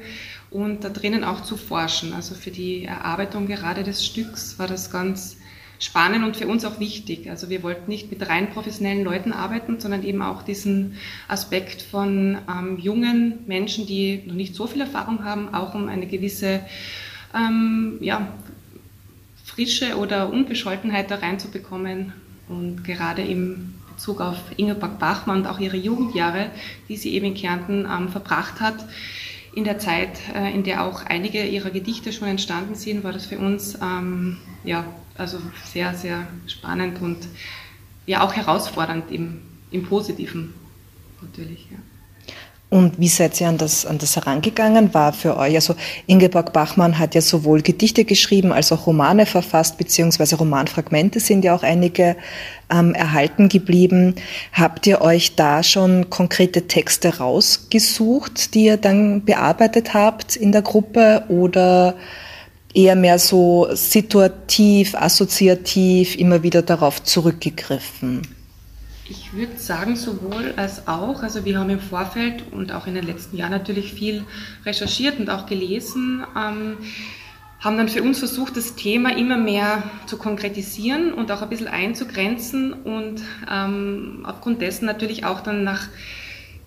und 0.51 0.85
da 0.85 0.89
drinnen 0.89 1.25
auch 1.25 1.43
zu 1.43 1.57
forschen. 1.57 2.13
Also 2.13 2.35
für 2.35 2.51
die 2.51 2.85
Erarbeitung 2.85 3.47
gerade 3.47 3.83
des 3.83 4.05
Stücks 4.05 4.59
war 4.59 4.67
das 4.67 4.91
ganz 4.91 5.37
spannend 5.79 6.25
und 6.25 6.37
für 6.37 6.47
uns 6.47 6.65
auch 6.65 6.81
wichtig. 6.81 7.29
Also 7.29 7.51
wir 7.51 7.63
wollten 7.63 7.91
nicht 7.91 8.11
mit 8.11 8.29
rein 8.29 8.51
professionellen 8.51 9.05
Leuten 9.05 9.33
arbeiten, 9.33 9.79
sondern 9.81 10.03
eben 10.03 10.23
auch 10.23 10.43
diesen 10.43 10.97
Aspekt 11.29 11.83
von 11.83 12.39
ähm, 12.49 12.79
jungen 12.79 13.41
Menschen, 13.47 13.87
die 13.87 14.23
noch 14.27 14.35
nicht 14.35 14.55
so 14.55 14.67
viel 14.67 14.81
Erfahrung 14.81 15.25
haben, 15.25 15.55
auch 15.55 15.75
um 15.75 15.89
eine 15.89 16.07
gewisse 16.07 16.61
ähm, 17.35 17.99
ja, 18.01 18.29
Frische 19.45 19.97
oder 19.97 20.33
Unbescholtenheit 20.33 21.11
da 21.11 21.17
reinzubekommen. 21.17 22.13
Und 22.49 22.85
gerade 22.85 23.23
im 23.23 23.75
Bezug 23.95 24.21
auf 24.21 24.39
Ingeborg 24.57 24.99
Bachmann 24.99 25.39
und 25.39 25.47
auch 25.47 25.59
ihre 25.59 25.77
Jugendjahre, 25.77 26.51
die 26.89 26.97
sie 26.97 27.15
eben 27.15 27.27
in 27.27 27.35
Kärnten 27.35 27.87
ähm, 27.91 28.09
verbracht 28.09 28.61
hat, 28.61 28.85
in 29.55 29.65
der 29.65 29.79
Zeit, 29.79 30.21
äh, 30.35 30.53
in 30.55 30.63
der 30.63 30.85
auch 30.85 31.05
einige 31.07 31.45
ihrer 31.45 31.71
Gedichte 31.71 32.13
schon 32.13 32.29
entstanden 32.29 32.75
sind, 32.75 33.05
war 33.05 33.13
das 33.13 33.27
für 33.27 33.39
uns 33.39 33.77
ähm, 33.83 34.37
ja, 34.65 34.85
also 35.19 35.39
sehr, 35.65 35.95
sehr 35.95 36.27
spannend 36.47 37.01
und 37.01 37.19
ja 38.07 38.23
auch 38.25 38.35
herausfordernd 38.35 39.11
im, 39.11 39.43
im 39.71 39.85
Positiven 39.85 40.55
natürlich. 41.21 41.67
Ja. 41.71 41.79
Und 42.69 42.99
wie 42.99 43.07
seid 43.07 43.41
ihr 43.41 43.49
an 43.49 43.59
das, 43.59 43.87
an 43.87 43.99
das 43.99 44.17
herangegangen? 44.17 44.93
War 44.93 45.13
für 45.13 45.37
euch, 45.37 45.55
also 45.55 45.77
Ingeborg 46.09 46.53
Bachmann 46.53 46.99
hat 46.99 47.15
ja 47.15 47.21
sowohl 47.21 47.63
Gedichte 47.63 48.05
geschrieben 48.05 48.53
als 48.53 48.73
auch 48.73 48.89
Romane 48.89 49.25
verfasst, 49.25 49.79
beziehungsweise 49.79 50.35
Romanfragmente 50.35 51.21
sind 51.21 51.45
ja 51.45 51.55
auch 51.55 51.63
einige 51.63 52.17
ähm, 52.69 52.93
erhalten 52.95 53.49
geblieben. 53.49 54.17
Habt 54.53 54.85
ihr 54.89 55.01
euch 55.01 55.37
da 55.37 55.63
schon 55.63 56.11
konkrete 56.11 56.67
Texte 56.67 57.19
rausgesucht, 57.19 58.55
die 58.55 58.65
ihr 58.65 58.79
dann 58.79 59.25
bearbeitet 59.25 59.95
habt 59.95 60.35
in 60.35 60.51
der 60.51 60.63
Gruppe 60.63 61.25
oder 61.29 61.95
eher 62.77 62.95
mehr 62.95 63.19
so 63.19 63.69
situativ, 63.73 64.95
assoziativ 64.95 66.17
immer 66.17 66.43
wieder 66.43 66.63
darauf 66.63 67.03
zurückgegriffen? 67.03 68.23
Ich 69.09 69.33
würde 69.33 69.57
sagen, 69.57 69.97
sowohl 69.97 70.53
als 70.57 70.87
auch. 70.87 71.23
Also 71.23 71.45
wir 71.45 71.59
haben 71.59 71.71
im 71.71 71.81
Vorfeld 71.81 72.43
und 72.53 72.73
auch 72.73 72.87
in 72.87 72.95
den 72.95 73.07
letzten 73.07 73.37
Jahren 73.37 73.53
natürlich 73.53 73.95
viel 73.95 74.25
recherchiert 74.65 75.19
und 75.19 75.31
auch 75.31 75.47
gelesen, 75.47 76.25
ähm, 76.37 76.77
haben 77.61 77.79
dann 77.79 77.89
für 77.89 78.03
uns 78.03 78.19
versucht, 78.19 78.57
das 78.57 78.75
Thema 78.75 79.17
immer 79.17 79.39
mehr 79.39 79.83
zu 80.07 80.19
konkretisieren 80.19 81.13
und 81.15 81.33
auch 81.33 81.41
ein 81.41 81.49
bisschen 81.49 81.69
einzugrenzen 81.69 82.73
und 82.73 83.23
ähm, 83.51 84.25
aufgrund 84.25 84.61
dessen 84.61 84.85
natürlich 84.85 85.25
auch 85.25 85.41
dann 85.41 85.65
nach 85.65 85.89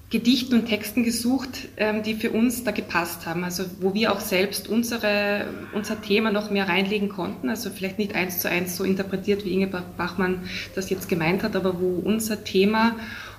Gedichten 0.10 0.56
und 0.56 0.66
Texten 0.66 1.04
gesucht, 1.04 1.68
ähm, 1.78 2.02
die 2.02 2.16
für 2.16 2.32
uns 2.32 2.64
da 2.64 2.72
gepasst 2.72 3.28
haben. 3.28 3.44
Also 3.44 3.66
wo 3.80 3.94
wir 3.94 4.12
auch 4.12 4.20
selbst 4.20 4.68
unsere, 4.68 5.46
unser 5.74 6.02
Thema 6.02 6.32
noch 6.32 6.50
mehr 6.50 6.68
reinlegen 6.68 7.10
konnten. 7.10 7.50
Also 7.50 7.70
vielleicht 7.70 8.00
nicht 8.00 8.16
eins 8.16 8.40
zu 8.40 8.50
eins 8.50 8.76
so 8.76 8.84
interpretiert, 8.84 9.46
wie 9.46 9.54
Ingeborg 9.54 9.98
Bachmann 9.98 10.42
das 10.74 10.90
jetzt 10.90 11.10
gemeint 11.10 11.44
hat, 11.44 11.56
aber 11.56 11.80
wo 11.80 12.02
unser 12.04 12.44
Thema 12.44 12.96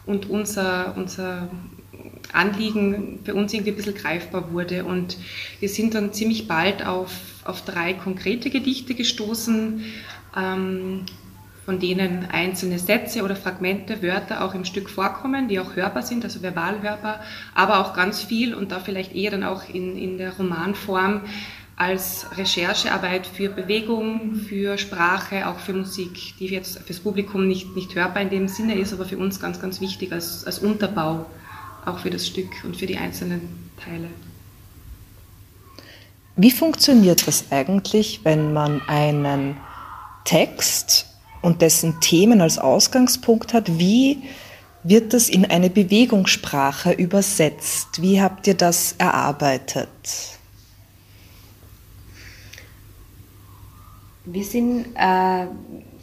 und 0.07 0.31
unser, 0.31 0.95
unser 0.97 1.51
Anliegen 2.33 3.19
für 3.25 3.35
uns 3.35 3.53
irgendwie 3.53 3.73
ein 3.73 3.77
bisschen 3.77 3.97
greifbar 3.97 4.53
wurde. 4.53 4.85
Und 4.85 5.17
wir 5.59 5.69
sind 5.69 5.95
dann 5.95 6.13
ziemlich 6.13 6.47
bald 6.47 6.87
auf, 6.87 7.11
auf 7.45 7.65
drei 7.65 7.95
konkrete 7.95 8.49
Gedichte 8.49 8.95
gestoßen. 8.95 9.85
Ähm, 10.37 11.07
von 11.65 11.79
denen 11.79 12.27
einzelne 12.31 12.79
Sätze 12.79 13.23
oder 13.23 13.37
Fragmente, 13.37 14.03
Wörter 14.03 14.45
auch 14.45 14.55
im 14.55 14.65
Stück 14.65 14.89
vorkommen, 14.89 15.49
die 15.49 15.61
auch 15.61 15.77
hörbar 15.77 16.03
sind, 16.03 16.25
also 16.25 16.43
verbal 16.43 16.83
hörbar, 16.83 17.21
aber 17.55 17.81
auch 17.81 17.95
ganz 17.95 18.23
viel 18.23 18.55
und 18.55 18.73
da 18.73 18.81
vielleicht 18.81 19.15
eher 19.15 19.31
dann 19.31 19.45
auch 19.45 19.69
in, 19.69 19.97
in 19.97 20.19
der 20.19 20.37
Romanform 20.37 21.23
als 21.77 22.27
Recherchearbeit 22.37 23.27
für 23.27 23.49
Bewegung, 23.49 24.35
für 24.35 24.77
Sprache, 24.77 25.49
auch 25.49 25.59
für 25.59 25.73
Musik, 25.73 26.35
die 26.39 26.47
jetzt 26.47 26.79
fürs 26.81 27.01
Publikum 27.01 27.49
nicht, 27.49 27.75
nicht 27.75 27.95
hörbar 27.95 28.23
in 28.23 28.31
dem 28.31 28.49
Sinne 28.49 28.75
ist, 28.75 28.93
aber 28.93 29.07
für 29.07 29.17
uns 29.17 29.41
ganz, 29.41 29.61
ganz 29.61 29.81
wichtig 29.81 30.13
als, 30.13 30.45
als 30.45 30.59
Unterbau 30.59 31.25
auch 31.87 31.99
für 31.99 32.11
das 32.11 32.27
Stück 32.27 32.51
und 32.65 32.77
für 32.77 32.87
die 32.87 32.99
einzelnen 32.99 33.71
Teile. 33.83 34.09
Wie 36.37 36.51
funktioniert 36.51 37.27
das 37.27 37.51
eigentlich, 37.51 38.21
wenn 38.25 38.53
man 38.53 38.83
einen 38.87 39.57
Text 40.25 41.10
und 41.43 41.63
dessen 41.63 42.01
Themen 42.01 42.41
als 42.41 42.59
Ausgangspunkt 42.59 43.55
hat, 43.55 43.79
wie 43.79 44.23
wird 44.83 45.13
das 45.13 45.29
in 45.29 45.45
eine 45.45 45.71
Bewegungssprache 45.71 46.93
übersetzt? 46.93 48.01
Wie 48.01 48.21
habt 48.21 48.47
ihr 48.47 48.55
das 48.55 48.95
erarbeitet? 48.99 49.89
Wir 54.25 54.45
sind 54.45 54.87
äh, 54.95 55.47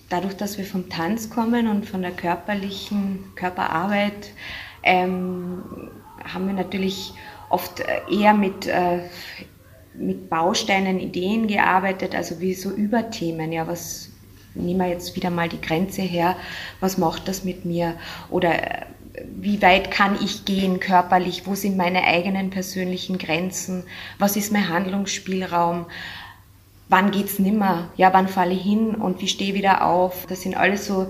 dadurch, 0.10 0.36
dass 0.36 0.58
wir 0.58 0.66
vom 0.66 0.90
Tanz 0.90 1.30
kommen 1.30 1.68
und 1.68 1.88
von 1.88 2.02
der 2.02 2.12
körperlichen 2.12 3.24
Körperarbeit, 3.36 4.32
ähm, 4.84 5.64
haben 6.24 6.48
wir 6.48 6.54
natürlich 6.54 7.14
oft 7.50 7.84
eher 8.12 8.34
mit, 8.34 8.68
äh, 8.68 9.00
mit 9.94 10.30
Bausteinen, 10.30 11.00
Ideen 11.00 11.48
gearbeitet, 11.48 12.16
also 12.16 12.40
wie 12.40 12.54
so 12.54 12.72
Überthemen, 12.72 13.52
ja, 13.52 13.68
was, 13.68 14.10
nehmen 14.58 14.80
wir 14.80 14.88
jetzt 14.88 15.16
wieder 15.16 15.30
mal 15.30 15.50
die 15.50 15.62
Grenze 15.62 16.02
her, 16.02 16.36
was 16.80 16.98
macht 16.98 17.28
das 17.28 17.44
mit 17.44 17.66
mir? 17.66 17.96
Oder 18.30 18.82
äh, 18.82 18.86
wie 19.40 19.62
weit 19.62 19.92
kann 19.92 20.18
ich 20.22 20.46
gehen 20.46 20.80
körperlich? 20.80 21.46
Wo 21.46 21.56
sind 21.56 21.78
meine 21.78 22.04
eigenen 22.04 22.50
persönlichen 22.50 23.18
Grenzen? 23.18 23.84
Was 24.20 24.36
ist 24.36 24.52
mein 24.52 24.70
Handlungsspielraum? 24.70 25.86
Wann 26.90 27.12
geht's 27.12 27.40
nimmer? 27.40 27.90
Ja, 27.98 28.14
wann 28.14 28.28
falle 28.28 28.54
ich 28.54 28.62
hin 28.62 28.96
und 28.96 29.22
wie 29.22 29.28
stehe 29.28 29.52
ich 29.52 29.58
wieder 29.58 29.86
auf? 29.86 30.26
Das 30.28 30.42
sind 30.42 30.56
alles 30.56 30.86
so 30.86 31.08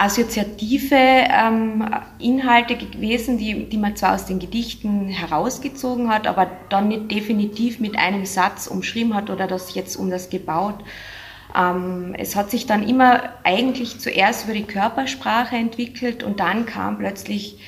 assoziative 0.00 0.94
ähm, 0.94 1.84
Inhalte 2.18 2.74
gewesen, 2.76 3.36
die, 3.36 3.68
die 3.68 3.76
man 3.76 3.96
zwar 3.96 4.14
aus 4.14 4.24
den 4.24 4.38
Gedichten 4.38 5.08
herausgezogen 5.08 6.08
hat, 6.08 6.26
aber 6.26 6.50
dann 6.70 6.88
nicht 6.88 7.10
definitiv 7.10 7.80
mit 7.80 7.98
einem 7.98 8.24
Satz 8.24 8.66
umschrieben 8.66 9.14
hat 9.14 9.28
oder 9.28 9.46
das 9.46 9.74
jetzt 9.74 9.96
um 9.96 10.08
das 10.08 10.30
gebaut. 10.30 10.82
Ähm, 11.56 12.14
es 12.18 12.36
hat 12.36 12.50
sich 12.50 12.66
dann 12.66 12.86
immer 12.86 13.34
eigentlich 13.44 13.98
zuerst 13.98 14.44
über 14.44 14.54
die 14.54 14.64
Körpersprache 14.64 15.56
entwickelt 15.56 16.22
und 16.22 16.40
dann 16.40 16.66
kam 16.66 16.98
plötzlich, 16.98 17.58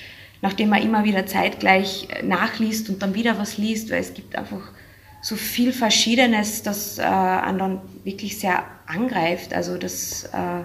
nachdem 0.41 0.69
man 0.69 0.83
immer 0.83 1.05
wieder 1.05 1.27
zeitgleich 1.27 2.09
nachliest 2.23 2.89
und 2.89 3.03
dann 3.03 3.15
wieder 3.15 3.39
was 3.39 3.59
liest, 3.59 3.91
weil 3.91 4.01
es 4.01 4.15
gibt 4.15 4.37
einfach 4.37 4.73
so 5.21 5.37
viel 5.37 5.73
Verschiedenes, 5.73 6.63
das 6.63 6.99
äh, 6.99 7.03
einen 7.03 7.59
dann 7.59 7.81
wirklich 8.05 8.39
sehr 8.39 8.65
angreift. 8.87 9.55
Also 9.55 9.79
das, 9.79 10.25
äh, 10.25 10.63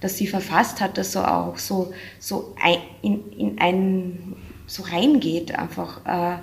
das 0.00 0.16
sie 0.18 0.26
verfasst 0.26 0.80
hat, 0.80 0.98
das 0.98 1.12
so 1.12 1.24
auch 1.24 1.58
so, 1.58 1.94
so 2.18 2.56
ein, 2.60 2.78
in, 3.02 3.32
in 3.32 3.60
ein 3.60 4.36
so 4.66 4.82
reingeht 4.82 5.56
einfach. 5.56 6.04
Äh, 6.04 6.38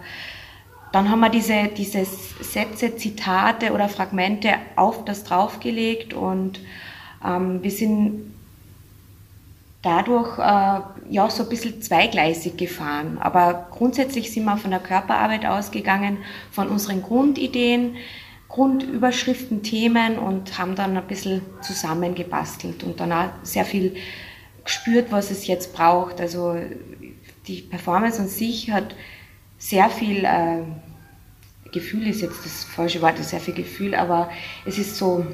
dann 0.91 1.10
haben 1.10 1.19
wir 1.19 1.29
diese, 1.29 1.69
diese 1.75 2.05
Sätze, 2.05 2.96
Zitate 2.96 3.74
oder 3.74 3.89
Fragmente 3.89 4.53
auf 4.75 5.05
das 5.05 5.24
draufgelegt 5.24 6.13
und 6.13 6.60
ähm, 7.25 7.62
wir 7.62 7.72
sind 7.72 8.34
dadurch 9.81 10.38
äh, 10.39 10.81
ja 11.10 11.29
so 11.29 11.43
ein 11.43 11.50
bisschen 11.50 11.81
zweigleisig 11.81 12.58
gefahren. 12.58 13.17
Aber 13.19 13.67
grundsätzlich 13.72 14.31
sind 14.31 14.46
wir 14.46 14.58
von 14.58 14.72
der 14.72 14.79
Körperarbeit 14.79 15.46
ausgegangen, 15.46 16.17
von 16.51 16.67
unseren 16.67 17.01
Grundideen, 17.01 17.96
Grundüberschriften, 18.50 19.62
Themen 19.62 20.17
und 20.17 20.58
haben 20.58 20.75
dann 20.75 20.98
ein 20.98 21.08
bisschen 21.08 21.41
zusammengebastelt 21.62 22.84
und 22.84 23.00
dann 23.00 23.12
auch 23.12 23.29
sehr 23.43 23.63
viel 23.63 23.96
gespürt, 24.65 25.12
was 25.12 25.31
es 25.31 25.48
jetzt 25.48 25.74
braucht. 25.74 26.19
Also 26.19 26.55
die 27.48 27.62
Performance 27.62 28.19
an 28.19 28.27
sich 28.27 28.72
hat 28.72 28.96
sehr 29.59 29.89
viel, 29.89 30.23
äh, 30.25 30.63
Gefühl 31.71 32.07
ist 32.07 32.21
jetzt 32.21 32.43
das 32.43 32.63
falsche 32.63 33.01
Wort, 33.01 33.17
sehr 33.19 33.39
viel 33.39 33.53
Gefühl, 33.53 33.93
aber 33.93 34.31
es 34.65 34.79
ist 34.79 34.95
so, 34.95 35.25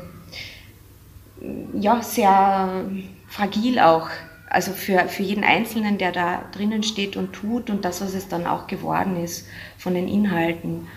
ja, 1.73 2.01
sehr 2.01 2.85
fragil 3.29 3.79
auch. 3.79 4.09
Also 4.49 4.71
für, 4.71 5.07
für 5.07 5.23
jeden 5.23 5.43
Einzelnen, 5.43 5.97
der 5.97 6.11
da 6.11 6.43
drinnen 6.51 6.83
steht 6.83 7.17
und 7.17 7.33
tut 7.33 7.69
und 7.69 7.83
das, 7.83 8.01
was 8.01 8.13
es 8.13 8.27
dann 8.27 8.45
auch 8.45 8.67
geworden 8.67 9.21
ist 9.21 9.47
von 9.77 9.93
den 9.93 10.07
Inhalten. 10.07 10.87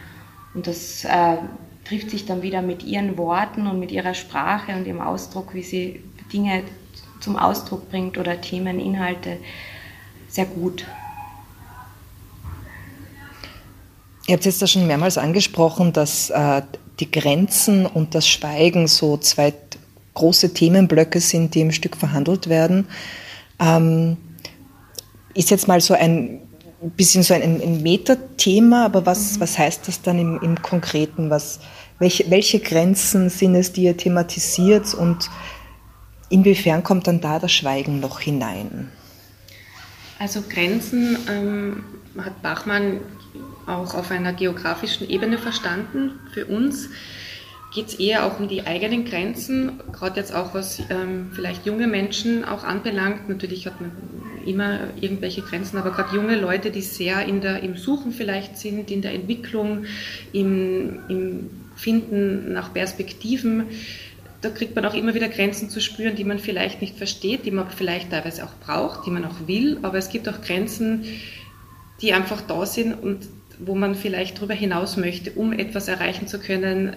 Und 0.54 0.66
das 0.66 1.04
äh, 1.04 1.36
trifft 1.84 2.10
sich 2.10 2.26
dann 2.26 2.42
wieder 2.42 2.62
mit 2.62 2.82
ihren 2.82 3.16
Worten 3.16 3.66
und 3.66 3.80
mit 3.80 3.90
ihrer 3.90 4.14
Sprache 4.14 4.72
und 4.72 4.86
ihrem 4.86 5.00
Ausdruck, 5.00 5.54
wie 5.54 5.62
sie 5.62 6.02
Dinge 6.32 6.62
zum 7.20 7.36
Ausdruck 7.36 7.90
bringt 7.90 8.18
oder 8.18 8.40
Themen, 8.40 8.78
Inhalte, 8.78 9.38
sehr 10.28 10.44
gut. 10.46 10.86
Ihr 14.28 14.34
habt 14.34 14.44
jetzt 14.44 14.60
da 14.60 14.66
schon 14.66 14.86
mehrmals 14.86 15.16
angesprochen, 15.16 15.94
dass 15.94 16.28
äh, 16.28 16.60
die 17.00 17.10
Grenzen 17.10 17.86
und 17.86 18.14
das 18.14 18.28
Schweigen 18.28 18.86
so 18.86 19.16
zwei 19.16 19.54
große 20.12 20.52
Themenblöcke 20.52 21.18
sind, 21.18 21.54
die 21.54 21.62
im 21.62 21.72
Stück 21.72 21.96
verhandelt 21.96 22.50
werden. 22.50 22.88
Ähm, 23.58 24.18
ist 25.32 25.48
jetzt 25.48 25.66
mal 25.66 25.80
so 25.80 25.94
ein 25.94 26.40
bisschen 26.94 27.22
so 27.22 27.32
ein, 27.32 27.42
ein 27.42 27.82
Metathema, 27.82 28.84
aber 28.84 29.06
was, 29.06 29.36
mhm. 29.36 29.40
was 29.40 29.56
heißt 29.56 29.88
das 29.88 30.02
dann 30.02 30.18
im, 30.18 30.38
im 30.42 30.60
Konkreten? 30.60 31.30
Was, 31.30 31.60
welche, 31.98 32.30
welche 32.30 32.60
Grenzen 32.60 33.30
sind 33.30 33.54
es, 33.54 33.72
die 33.72 33.84
ihr 33.84 33.96
thematisiert 33.96 34.92
und 34.92 35.30
inwiefern 36.28 36.82
kommt 36.82 37.06
dann 37.06 37.22
da 37.22 37.38
das 37.38 37.52
Schweigen 37.52 38.00
noch 38.00 38.20
hinein? 38.20 38.92
Also 40.18 40.42
Grenzen 40.46 41.16
ähm, 41.30 41.84
hat 42.22 42.42
Bachmann 42.42 43.00
auch 43.68 43.94
auf 43.94 44.10
einer 44.10 44.32
geografischen 44.32 45.08
Ebene 45.08 45.38
verstanden. 45.38 46.18
Für 46.32 46.46
uns 46.46 46.88
geht 47.74 47.88
es 47.88 47.94
eher 47.94 48.24
auch 48.24 48.40
um 48.40 48.48
die 48.48 48.66
eigenen 48.66 49.04
Grenzen, 49.04 49.80
gerade 49.92 50.20
jetzt 50.20 50.34
auch 50.34 50.54
was 50.54 50.80
ähm, 50.88 51.30
vielleicht 51.32 51.66
junge 51.66 51.86
Menschen 51.86 52.44
auch 52.44 52.64
anbelangt. 52.64 53.28
Natürlich 53.28 53.66
hat 53.66 53.80
man 53.80 53.92
immer 54.46 54.80
irgendwelche 55.00 55.42
Grenzen, 55.42 55.76
aber 55.76 55.90
gerade 55.90 56.16
junge 56.16 56.36
Leute, 56.40 56.70
die 56.70 56.80
sehr 56.80 57.26
in 57.26 57.40
der, 57.42 57.62
im 57.62 57.76
Suchen 57.76 58.12
vielleicht 58.12 58.56
sind, 58.56 58.90
in 58.90 59.02
der 59.02 59.12
Entwicklung, 59.12 59.84
im, 60.32 61.00
im 61.08 61.50
Finden 61.76 62.52
nach 62.52 62.72
Perspektiven, 62.72 63.66
da 64.40 64.50
kriegt 64.50 64.74
man 64.76 64.84
auch 64.84 64.94
immer 64.94 65.14
wieder 65.14 65.28
Grenzen 65.28 65.68
zu 65.68 65.80
spüren, 65.80 66.14
die 66.14 66.24
man 66.24 66.38
vielleicht 66.38 66.80
nicht 66.80 66.96
versteht, 66.96 67.44
die 67.44 67.50
man 67.50 67.68
vielleicht 67.70 68.10
teilweise 68.10 68.44
auch 68.44 68.54
braucht, 68.64 69.04
die 69.04 69.10
man 69.10 69.24
auch 69.24 69.46
will, 69.46 69.78
aber 69.82 69.98
es 69.98 70.10
gibt 70.10 70.28
auch 70.28 70.40
Grenzen, 70.40 71.04
die 72.00 72.12
einfach 72.12 72.40
da 72.42 72.64
sind 72.64 72.94
und 72.94 73.26
wo 73.58 73.74
man 73.74 73.94
vielleicht 73.94 74.38
darüber 74.38 74.54
hinaus 74.54 74.96
möchte, 74.96 75.32
um 75.32 75.52
etwas 75.52 75.88
erreichen 75.88 76.26
zu 76.26 76.38
können, 76.38 76.94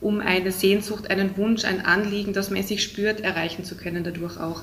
um 0.00 0.20
eine 0.20 0.52
Sehnsucht, 0.52 1.10
einen 1.10 1.36
Wunsch, 1.36 1.64
ein 1.64 1.84
Anliegen, 1.84 2.32
das 2.32 2.50
man 2.50 2.62
sich 2.62 2.82
spürt, 2.82 3.20
erreichen 3.20 3.64
zu 3.64 3.76
können 3.76 4.04
dadurch 4.04 4.38
auch. 4.38 4.62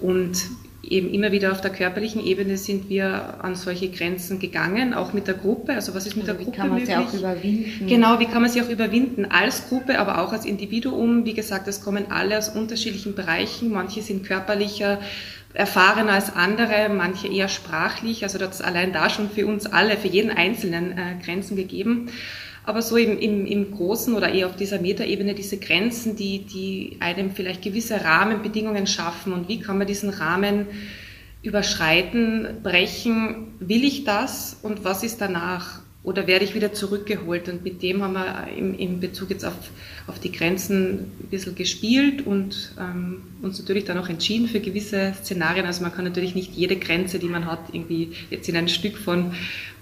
Und 0.00 0.38
eben 0.82 1.12
immer 1.12 1.30
wieder 1.32 1.52
auf 1.52 1.60
der 1.60 1.70
körperlichen 1.70 2.24
Ebene 2.24 2.56
sind 2.56 2.88
wir 2.88 3.44
an 3.44 3.54
solche 3.54 3.90
Grenzen 3.90 4.38
gegangen, 4.38 4.94
auch 4.94 5.12
mit 5.12 5.26
der 5.26 5.34
Gruppe. 5.34 5.74
Also 5.74 5.94
was 5.94 6.06
ist 6.06 6.16
mit 6.16 6.28
also 6.28 6.38
der 6.38 6.44
Gruppe 6.44 6.58
Gruppe 6.58 6.74
möglich? 6.74 6.88
Wie 6.88 6.92
kann 6.92 7.02
man 7.02 7.10
sie 7.10 7.16
auch 7.16 7.20
überwinden? 7.20 7.86
Genau, 7.86 8.18
wie 8.18 8.26
kann 8.26 8.42
man 8.42 8.50
sie 8.50 8.62
auch 8.62 8.68
überwinden 8.68 9.26
als 9.26 9.68
Gruppe, 9.68 9.98
aber 9.98 10.22
auch 10.22 10.32
als 10.32 10.46
Individuum. 10.46 11.26
Wie 11.26 11.34
gesagt, 11.34 11.68
es 11.68 11.82
kommen 11.82 12.10
alle 12.10 12.38
aus 12.38 12.48
unterschiedlichen 12.48 13.14
Bereichen. 13.14 13.70
Manche 13.70 14.00
sind 14.00 14.24
körperlicher, 14.24 15.00
erfahrener 15.52 16.12
als 16.12 16.34
andere, 16.34 16.88
manche 16.88 17.28
eher 17.28 17.48
sprachlich. 17.48 18.22
Also 18.22 18.38
das 18.38 18.60
allein 18.60 18.92
da 18.92 19.10
schon 19.10 19.30
für 19.30 19.46
uns 19.46 19.66
alle, 19.66 19.96
für 19.96 20.08
jeden 20.08 20.30
Einzelnen 20.30 20.92
äh, 20.92 21.16
Grenzen 21.24 21.56
gegeben. 21.56 22.10
Aber 22.64 22.82
so 22.82 22.96
im, 22.96 23.18
im, 23.18 23.46
im 23.46 23.70
Großen 23.70 24.14
oder 24.14 24.32
eher 24.32 24.46
auf 24.46 24.56
dieser 24.56 24.80
Metaebene 24.80 25.34
diese 25.34 25.58
Grenzen, 25.58 26.14
die, 26.14 26.44
die 26.44 26.98
einem 27.00 27.32
vielleicht 27.32 27.62
gewisse 27.62 28.04
Rahmenbedingungen 28.04 28.86
schaffen 28.86 29.32
und 29.32 29.48
wie 29.48 29.60
kann 29.60 29.78
man 29.78 29.86
diesen 29.86 30.10
Rahmen 30.10 30.66
überschreiten, 31.42 32.60
brechen, 32.62 33.54
will 33.60 33.82
ich 33.82 34.04
das 34.04 34.58
und 34.62 34.84
was 34.84 35.02
ist 35.02 35.20
danach? 35.20 35.80
Oder 36.02 36.26
werde 36.26 36.44
ich 36.44 36.54
wieder 36.54 36.72
zurückgeholt? 36.72 37.48
Und 37.48 37.62
mit 37.62 37.82
dem 37.82 38.02
haben 38.02 38.14
wir 38.14 38.48
im, 38.56 38.78
im 38.78 39.00
Bezug 39.00 39.30
jetzt 39.30 39.44
auf, 39.44 39.54
auf 40.06 40.18
die 40.18 40.32
Grenzen 40.32 41.10
ein 41.20 41.28
bisschen 41.30 41.54
gespielt 41.54 42.26
und 42.26 42.72
ähm, 42.80 43.22
uns 43.42 43.58
natürlich 43.58 43.84
dann 43.84 43.98
auch 43.98 44.08
entschieden 44.08 44.48
für 44.48 44.60
gewisse 44.60 45.12
Szenarien. 45.20 45.66
Also 45.66 45.82
man 45.82 45.92
kann 45.92 46.04
natürlich 46.04 46.34
nicht 46.34 46.54
jede 46.54 46.76
Grenze, 46.76 47.18
die 47.18 47.28
man 47.28 47.44
hat, 47.44 47.60
irgendwie 47.72 48.12
jetzt 48.30 48.48
in 48.48 48.56
ein 48.56 48.68
Stück 48.68 48.96
von 48.96 49.32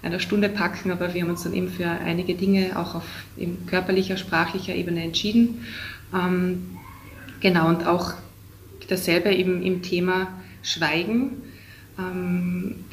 einer 0.03 0.19
Stunde 0.19 0.49
packen, 0.49 0.91
aber 0.91 1.15
wir 1.15 1.23
haben 1.23 1.31
uns 1.31 1.45
dann 1.45 1.55
eben 1.55 1.69
für 1.69 1.89
einige 1.89 2.35
Dinge 2.35 2.77
auch 2.79 2.97
auf 2.97 3.07
eben 3.37 3.67
körperlicher, 3.67 4.17
sprachlicher 4.17 4.75
Ebene 4.75 5.05
entschieden. 5.05 5.67
Ähm, 6.13 6.79
genau, 7.41 7.69
und 7.69 7.87
auch 7.87 8.15
dasselbe 8.89 9.31
eben 9.33 9.63
im 9.63 9.83
Thema 9.83 10.29
Schweigen. 10.63 11.43
Ähm, 11.99 12.85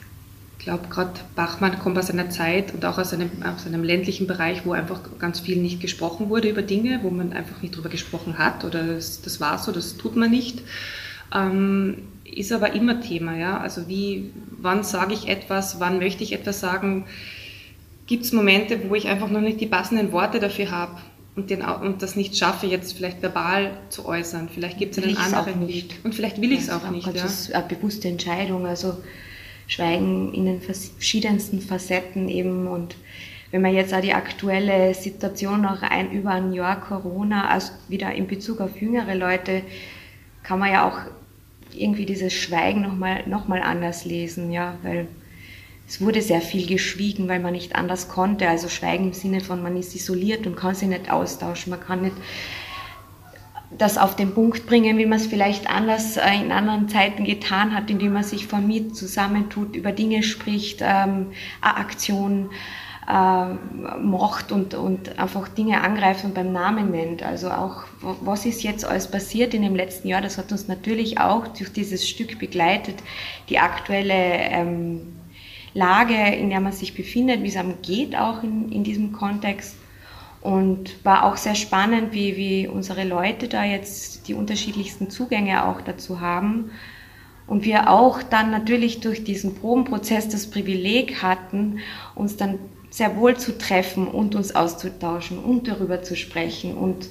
glaube, 0.65 0.87
gerade 0.89 1.11
Bachmann 1.35 1.79
kommt 1.79 1.97
aus 1.97 2.09
einer 2.09 2.29
Zeit 2.29 2.73
und 2.73 2.83
auch 2.85 2.97
aus 2.97 3.13
einem, 3.13 3.29
aus 3.43 3.65
einem 3.65 3.83
ländlichen 3.83 4.27
Bereich, 4.27 4.65
wo 4.65 4.73
einfach 4.73 4.99
ganz 5.19 5.39
viel 5.39 5.57
nicht 5.57 5.79
gesprochen 5.79 6.29
wurde 6.29 6.49
über 6.49 6.63
Dinge, 6.63 6.99
wo 7.03 7.09
man 7.09 7.31
einfach 7.31 7.61
nicht 7.61 7.75
drüber 7.75 7.89
gesprochen 7.89 8.37
hat 8.37 8.65
oder 8.65 8.83
das, 8.83 9.21
das 9.21 9.39
war 9.39 9.57
so, 9.59 9.71
das 9.71 9.95
tut 9.95 10.15
man 10.15 10.31
nicht. 10.31 10.61
Ähm, 11.33 11.99
ist 12.25 12.51
aber 12.51 12.73
immer 12.73 12.99
Thema, 12.99 13.37
ja. 13.37 13.59
Also 13.59 13.87
wie, 13.87 14.31
wann 14.59 14.83
sage 14.83 15.13
ich 15.13 15.27
etwas, 15.27 15.79
wann 15.79 15.99
möchte 15.99 16.23
ich 16.23 16.33
etwas 16.33 16.59
sagen? 16.59 17.05
Gibt 18.07 18.25
es 18.25 18.33
Momente, 18.33 18.89
wo 18.89 18.95
ich 18.95 19.07
einfach 19.07 19.29
noch 19.29 19.41
nicht 19.41 19.61
die 19.61 19.67
passenden 19.67 20.11
Worte 20.11 20.39
dafür 20.39 20.71
habe 20.71 20.97
und, 21.35 21.51
den, 21.51 21.61
und 21.61 22.01
das 22.01 22.15
nicht 22.15 22.37
schaffe, 22.37 22.65
jetzt 22.65 22.93
vielleicht 22.93 23.21
verbal 23.21 23.77
zu 23.89 24.05
äußern? 24.05 24.49
Vielleicht 24.53 24.79
gibt 24.79 24.97
es 24.97 25.03
einen 25.03 25.17
anderen 25.17 25.67
Weg. 25.67 25.99
Und 26.03 26.15
vielleicht 26.15 26.41
will 26.41 26.51
ich 26.51 26.61
es 26.61 26.69
auch 26.69 26.89
nicht. 26.89 27.07
Das 27.07 27.41
ist 27.41 27.53
eine 27.53 27.67
bewusste 27.67 28.07
Entscheidung. 28.07 28.65
Also 28.65 28.97
Schweigen 29.67 30.33
in 30.33 30.45
den 30.45 30.61
verschiedensten 30.61 31.61
Facetten 31.61 32.29
eben 32.29 32.67
und 32.67 32.95
wenn 33.51 33.61
man 33.61 33.73
jetzt 33.73 33.93
auch 33.93 34.01
die 34.01 34.13
aktuelle 34.13 34.93
Situation 34.93 35.61
noch 35.61 35.81
ein, 35.81 36.11
über 36.11 36.31
ein 36.31 36.51
Jahr 36.51 36.81
Corona, 36.81 37.47
also 37.47 37.71
wieder 37.87 38.13
in 38.13 38.27
Bezug 38.27 38.59
auf 38.59 38.81
jüngere 38.81 39.15
Leute, 39.15 39.61
kann 40.43 40.59
man 40.59 40.73
ja 40.73 40.87
auch 40.87 40.99
irgendwie 41.73 42.05
dieses 42.05 42.33
Schweigen 42.33 42.81
nochmal 42.81 43.23
noch 43.27 43.47
mal 43.47 43.61
anders 43.61 44.05
lesen, 44.05 44.51
ja, 44.51 44.77
weil 44.83 45.07
es 45.87 46.01
wurde 46.01 46.21
sehr 46.21 46.41
viel 46.41 46.67
geschwiegen, 46.67 47.27
weil 47.27 47.39
man 47.39 47.53
nicht 47.53 47.75
anders 47.75 48.09
konnte. 48.09 48.49
Also 48.49 48.69
Schweigen 48.69 49.05
im 49.05 49.13
Sinne 49.13 49.41
von, 49.41 49.61
man 49.61 49.77
ist 49.77 49.95
isoliert 49.95 50.47
und 50.47 50.55
kann 50.55 50.75
sich 50.75 50.87
nicht 50.87 51.11
austauschen, 51.11 51.69
man 51.69 51.79
kann 51.79 52.01
nicht 52.01 52.15
das 53.71 53.97
auf 53.97 54.15
den 54.15 54.33
Punkt 54.33 54.67
bringen, 54.67 54.97
wie 54.97 55.05
man 55.05 55.19
es 55.19 55.27
vielleicht 55.27 55.69
anders 55.69 56.17
äh, 56.17 56.35
in 56.35 56.51
anderen 56.51 56.87
Zeiten 56.89 57.23
getan 57.23 57.75
hat, 57.75 57.89
indem 57.89 58.13
man 58.13 58.23
sich 58.23 58.47
vermiet, 58.47 58.95
zusammentut, 58.95 59.75
über 59.75 59.91
Dinge 59.91 60.23
spricht, 60.23 60.79
ähm, 60.81 61.27
Aktion 61.61 62.49
äh, 63.07 63.45
macht 63.99 64.51
und, 64.51 64.73
und 64.73 65.19
einfach 65.19 65.47
Dinge 65.47 65.81
angreift 65.81 66.25
und 66.25 66.33
beim 66.33 66.51
Namen 66.51 66.91
nennt. 66.91 67.23
Also 67.23 67.49
auch, 67.51 67.83
was 68.01 68.45
ist 68.45 68.63
jetzt 68.63 68.85
alles 68.85 69.09
passiert 69.09 69.53
in 69.53 69.61
dem 69.61 69.75
letzten 69.75 70.07
Jahr, 70.07 70.21
das 70.21 70.37
hat 70.37 70.51
uns 70.51 70.67
natürlich 70.67 71.19
auch 71.19 71.47
durch 71.47 71.71
dieses 71.71 72.07
Stück 72.07 72.39
begleitet, 72.39 72.95
die 73.49 73.59
aktuelle 73.59 74.13
ähm, 74.13 75.01
Lage, 75.73 76.15
in 76.15 76.49
der 76.49 76.61
man 76.61 76.71
sich 76.71 76.95
befindet, 76.95 77.43
wie 77.43 77.49
es 77.49 77.57
einem 77.57 77.81
geht 77.81 78.15
auch 78.15 78.43
in, 78.43 78.71
in 78.71 78.83
diesem 78.83 79.11
Kontext. 79.11 79.75
Und 80.45 81.03
war 81.03 81.23
auch 81.23 81.37
sehr 81.37 81.55
spannend, 81.55 82.13
wie, 82.13 82.37
wie 82.37 82.67
unsere 82.67 83.03
Leute 83.03 83.47
da 83.47 83.63
jetzt 83.63 84.27
die 84.27 84.35
unterschiedlichsten 84.35 85.09
Zugänge 85.09 85.65
auch 85.65 85.81
dazu 85.81 86.21
haben. 86.21 86.69
Und 87.47 87.65
wir 87.65 87.89
auch 87.89 88.21
dann 88.21 88.51
natürlich 88.51 88.99
durch 88.99 89.23
diesen 89.23 89.55
Probenprozess 89.55 90.29
das 90.29 90.47
Privileg 90.47 91.23
hatten, 91.23 91.79
uns 92.13 92.37
dann 92.37 92.59
sehr 92.91 93.15
wohl 93.15 93.37
zu 93.37 93.57
treffen 93.57 94.07
und 94.07 94.35
uns 94.35 94.53
auszutauschen 94.53 95.39
und 95.39 95.67
darüber 95.67 96.03
zu 96.03 96.15
sprechen 96.15 96.75
und 96.75 97.07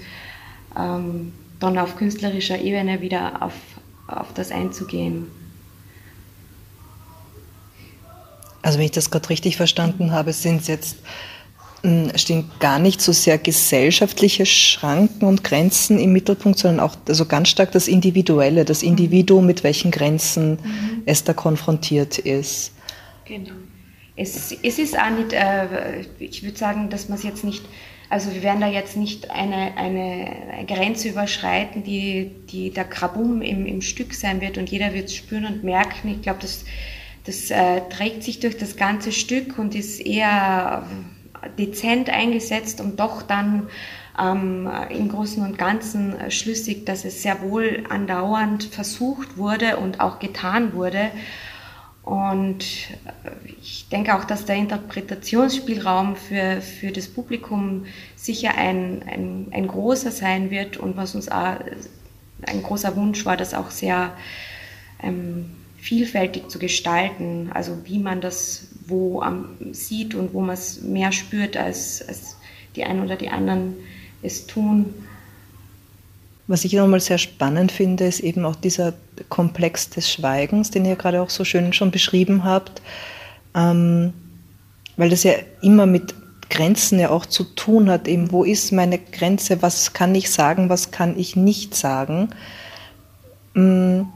ähm, 0.78 1.32
dann 1.58 1.76
auf 1.76 1.96
künstlerischer 1.96 2.60
Ebene 2.60 3.00
wieder 3.00 3.42
auf, 3.42 3.54
auf 4.06 4.32
das 4.34 4.52
einzugehen. 4.52 5.26
Also 8.62 8.78
wenn 8.78 8.84
ich 8.84 8.92
das 8.92 9.10
gerade 9.10 9.28
richtig 9.28 9.56
verstanden 9.56 10.12
habe, 10.12 10.32
sind 10.32 10.60
es 10.60 10.68
jetzt 10.68 10.98
stehen 12.16 12.50
gar 12.60 12.78
nicht 12.78 13.00
so 13.00 13.12
sehr 13.12 13.38
gesellschaftliche 13.38 14.46
Schranken 14.46 15.26
und 15.26 15.44
Grenzen 15.44 15.98
im 15.98 16.12
Mittelpunkt, 16.12 16.58
sondern 16.58 16.80
auch 16.80 16.96
also 17.08 17.26
ganz 17.26 17.48
stark 17.48 17.72
das 17.72 17.88
Individuelle, 17.88 18.64
das 18.64 18.82
Individuum, 18.82 19.46
mit 19.46 19.64
welchen 19.64 19.90
Grenzen 19.90 20.52
mhm. 20.52 21.02
es 21.06 21.24
da 21.24 21.32
konfrontiert 21.32 22.18
ist. 22.18 22.72
Genau. 23.26 23.54
Es, 24.16 24.54
es 24.62 24.78
ist 24.78 24.98
auch 24.98 25.10
nicht, 25.10 25.32
äh, 25.32 26.02
ich 26.18 26.42
würde 26.42 26.56
sagen, 26.56 26.88
dass 26.88 27.08
man 27.08 27.18
es 27.18 27.24
jetzt 27.24 27.44
nicht, 27.44 27.64
also 28.08 28.32
wir 28.32 28.42
werden 28.42 28.60
da 28.60 28.68
jetzt 28.68 28.96
nicht 28.96 29.30
eine, 29.30 29.76
eine 29.76 30.64
Grenze 30.66 31.08
überschreiten, 31.08 31.82
die, 31.82 32.30
die 32.50 32.70
der 32.70 32.84
Krabum 32.84 33.42
im, 33.42 33.66
im 33.66 33.82
Stück 33.82 34.14
sein 34.14 34.40
wird 34.40 34.56
und 34.56 34.70
jeder 34.70 34.94
wird 34.94 35.06
es 35.06 35.16
spüren 35.16 35.46
und 35.46 35.64
merken. 35.64 36.08
Ich 36.08 36.22
glaube, 36.22 36.38
das 36.40 36.64
das 37.24 37.50
äh, 37.50 37.80
trägt 37.88 38.22
sich 38.22 38.40
durch 38.40 38.58
das 38.58 38.76
ganze 38.76 39.10
Stück 39.10 39.58
und 39.58 39.74
ist 39.74 39.98
eher 39.98 40.86
dezent 41.58 42.10
eingesetzt 42.10 42.80
und 42.80 43.00
doch 43.00 43.22
dann 43.22 43.68
ähm, 44.20 44.70
im 44.90 45.08
Großen 45.08 45.42
und 45.44 45.58
Ganzen 45.58 46.18
äh, 46.18 46.30
schlüssig, 46.30 46.86
dass 46.86 47.04
es 47.04 47.22
sehr 47.22 47.42
wohl 47.42 47.84
andauernd 47.88 48.64
versucht 48.64 49.36
wurde 49.36 49.76
und 49.76 50.00
auch 50.00 50.18
getan 50.18 50.72
wurde. 50.74 51.10
Und 52.02 52.62
äh, 53.24 53.30
ich 53.60 53.88
denke 53.88 54.14
auch, 54.14 54.24
dass 54.24 54.44
der 54.44 54.56
Interpretationsspielraum 54.56 56.16
für, 56.16 56.60
für 56.60 56.92
das 56.92 57.08
Publikum 57.08 57.86
sicher 58.14 58.56
ein, 58.56 59.02
ein, 59.06 59.48
ein 59.52 59.66
großer 59.66 60.10
sein 60.10 60.50
wird 60.50 60.76
und 60.76 60.96
was 60.96 61.14
uns 61.14 61.28
auch 61.28 61.56
ein 62.46 62.62
großer 62.62 62.94
Wunsch 62.96 63.24
war, 63.24 63.36
das 63.36 63.54
auch 63.54 63.70
sehr 63.70 64.12
ähm, 65.02 65.50
vielfältig 65.84 66.48
zu 66.48 66.58
gestalten. 66.58 67.50
Also 67.52 67.76
wie 67.84 67.98
man 67.98 68.22
das 68.22 68.68
wo 68.86 69.20
am, 69.20 69.56
sieht 69.72 70.14
und 70.14 70.32
wo 70.32 70.40
man 70.40 70.54
es 70.54 70.80
mehr 70.80 71.12
spürt, 71.12 71.56
als, 71.56 72.06
als 72.06 72.36
die 72.74 72.84
einen 72.84 73.04
oder 73.04 73.16
die 73.16 73.28
anderen 73.28 73.74
es 74.22 74.46
tun. 74.46 74.94
Was 76.46 76.64
ich 76.64 76.72
nochmal 76.72 77.00
sehr 77.00 77.18
spannend 77.18 77.70
finde, 77.70 78.06
ist 78.06 78.20
eben 78.20 78.44
auch 78.44 78.56
dieser 78.56 78.94
Komplex 79.28 79.90
des 79.90 80.10
Schweigens, 80.10 80.70
den 80.70 80.84
ihr 80.84 80.96
gerade 80.96 81.22
auch 81.22 81.30
so 81.30 81.44
schön 81.44 81.72
schon 81.72 81.90
beschrieben 81.90 82.44
habt, 82.44 82.82
ähm, 83.54 84.12
weil 84.96 85.10
das 85.10 85.22
ja 85.22 85.32
immer 85.62 85.86
mit 85.86 86.14
Grenzen 86.50 86.98
ja 86.98 87.10
auch 87.10 87.26
zu 87.26 87.44
tun 87.44 87.90
hat, 87.90 88.08
eben 88.08 88.30
wo 88.30 88.44
ist 88.44 88.72
meine 88.72 88.98
Grenze, 88.98 89.62
was 89.62 89.92
kann 89.92 90.14
ich 90.14 90.30
sagen, 90.30 90.68
was 90.68 90.90
kann 90.90 91.18
ich 91.18 91.36
nicht 91.36 91.74
sagen. 91.74 92.28
Ähm, 93.54 94.08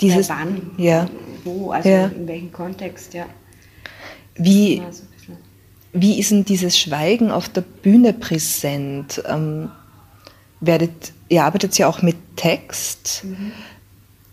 dieses, 0.00 0.28
ja, 0.28 0.38
wann, 0.38 0.70
ja, 0.76 1.06
wo, 1.44 1.70
also 1.70 1.88
ja. 1.88 2.06
in 2.06 2.26
welchem 2.26 2.52
Kontext, 2.52 3.14
ja. 3.14 3.26
Wie, 4.36 4.82
wie 5.92 6.18
ist 6.18 6.30
denn 6.30 6.44
dieses 6.44 6.78
Schweigen 6.78 7.30
auf 7.30 7.48
der 7.48 7.62
Bühne 7.62 8.12
präsent? 8.12 9.22
Ähm, 9.26 9.70
werdet, 10.60 11.12
ihr 11.28 11.44
arbeitet 11.44 11.76
ja 11.78 11.88
auch 11.88 12.02
mit 12.02 12.16
Text. 12.36 13.24
Mhm. 13.24 13.52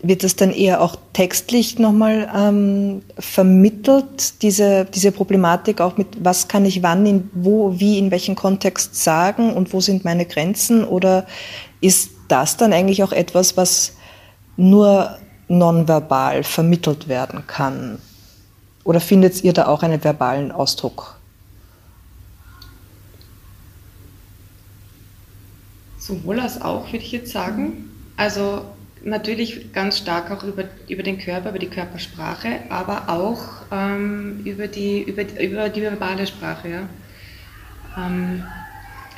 Wird 0.01 0.23
das 0.23 0.35
dann 0.35 0.51
eher 0.51 0.81
auch 0.81 0.97
textlich 1.13 1.79
nochmal 1.79 2.29
ähm, 2.35 3.01
vermittelt, 3.17 4.41
diese, 4.43 4.85
diese 4.85 5.11
Problematik 5.11 5.81
auch 5.81 5.97
mit, 5.97 6.23
was 6.23 6.47
kann 6.47 6.65
ich 6.65 6.83
wann, 6.83 7.05
in, 7.05 7.29
wo, 7.33 7.79
wie, 7.79 7.97
in 7.97 8.11
welchem 8.11 8.35
Kontext 8.35 8.95
sagen 8.95 9.53
und 9.53 9.73
wo 9.73 9.79
sind 9.79 10.05
meine 10.05 10.25
Grenzen? 10.25 10.83
Oder 10.83 11.25
ist 11.81 12.11
das 12.27 12.57
dann 12.57 12.73
eigentlich 12.73 13.03
auch 13.03 13.13
etwas, 13.13 13.57
was 13.57 13.95
nur 14.57 15.17
nonverbal 15.47 16.43
vermittelt 16.43 17.07
werden 17.07 17.45
kann? 17.47 17.99
Oder 18.83 18.99
findet 18.99 19.43
ihr 19.43 19.53
da 19.53 19.67
auch 19.67 19.83
einen 19.83 20.03
verbalen 20.03 20.51
Ausdruck? 20.51 21.17
Sowohl 25.97 26.39
als 26.39 26.61
auch, 26.61 26.85
würde 26.91 27.03
ich 27.03 27.11
jetzt 27.11 27.31
sagen. 27.31 27.89
Also 28.15 28.63
natürlich 29.03 29.73
ganz 29.73 29.97
stark 29.97 30.31
auch 30.31 30.43
über, 30.43 30.65
über 30.87 31.03
den 31.03 31.17
Körper, 31.17 31.49
über 31.49 31.59
die 31.59 31.69
Körpersprache, 31.69 32.59
aber 32.69 33.09
auch 33.09 33.39
ähm, 33.71 34.41
über, 34.45 34.67
die, 34.67 35.01
über, 35.01 35.23
über 35.39 35.69
die 35.69 35.81
verbale 35.81 36.27
Sprache. 36.27 36.69
Ja. 36.69 36.81
Ähm, 37.97 38.43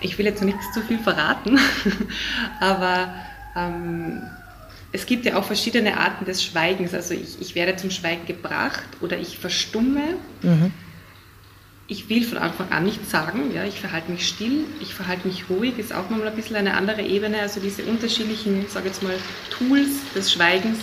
ich 0.02 0.18
will 0.18 0.26
jetzt 0.26 0.42
noch 0.42 0.48
nicht 0.48 0.74
zu 0.74 0.82
viel 0.82 1.00
verraten, 1.00 1.58
aber 2.60 3.10
ähm, 3.56 4.22
es 4.92 5.06
gibt 5.06 5.26
ja 5.26 5.38
auch 5.38 5.44
verschiedene 5.44 5.98
Arten 5.98 6.26
des 6.26 6.44
Schweigens. 6.44 6.94
Also 6.94 7.14
ich, 7.14 7.42
ich 7.42 7.56
werde 7.56 7.76
zum 7.76 7.92
Schweigen 7.92 8.26
gebracht 8.26 8.88
oder 9.02 9.18
ich 9.18 9.38
verstumme. 9.38 10.16
Mhm 10.42 10.72
ich 11.88 12.10
will 12.10 12.24
von 12.24 12.38
Anfang 12.38 12.70
an 12.70 12.84
nichts 12.84 13.10
sagen, 13.10 13.54
ja, 13.54 13.64
ich 13.64 13.80
verhalte 13.80 14.12
mich 14.12 14.28
still, 14.28 14.66
ich 14.82 14.94
verhalte 14.94 15.28
mich 15.28 15.46
ruhig, 15.50 15.78
ist 15.80 15.94
auch 15.94 16.10
nochmal 16.10 16.28
ein 16.28 16.36
bisschen 16.36 16.58
eine 16.58 16.74
andere 16.74 17.02
Ebene. 17.02 17.40
Also 17.40 17.62
diese 17.62 17.84
unterschiedlichen, 17.84 18.64
ich 18.66 18.72
sage 18.72 18.88
jetzt 18.88 19.02
mal, 19.02 19.16
Tools 19.50 19.90
des 20.14 20.34
Schweigens 20.34 20.80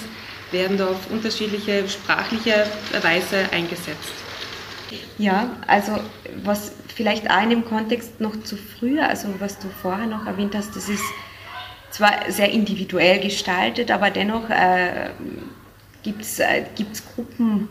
werden 0.51 0.79
da 0.79 0.87
auf 0.87 1.11
unterschiedliche 1.11 1.87
sprachliche 1.89 2.67
Weise 3.03 3.37
eingesetzt. 3.53 4.13
Ja, 5.19 5.51
also 5.67 5.99
was 6.43 6.73
vielleicht 6.95 7.31
auch 7.31 7.43
in 7.43 7.51
dem 7.51 7.65
Kontext 7.65 8.21
noch 8.21 8.41
zu 8.43 8.57
früher, 8.57 9.09
also 9.09 9.29
was 9.41 9.59
du 9.59 9.69
vorher 9.83 10.07
noch 10.07 10.27
erwähnt 10.27 10.55
hast, 10.55 10.75
das 10.75 10.89
ist 10.89 11.05
zwar 11.95 12.29
sehr 12.29 12.51
individuell 12.51 13.21
gestaltet, 13.21 13.93
aber 13.93 14.11
dennoch 14.11 14.51
äh, 14.51 15.11
gibt 16.03 16.23
es 16.23 16.41
äh, 16.41 16.65
Gruppen, 17.15 17.69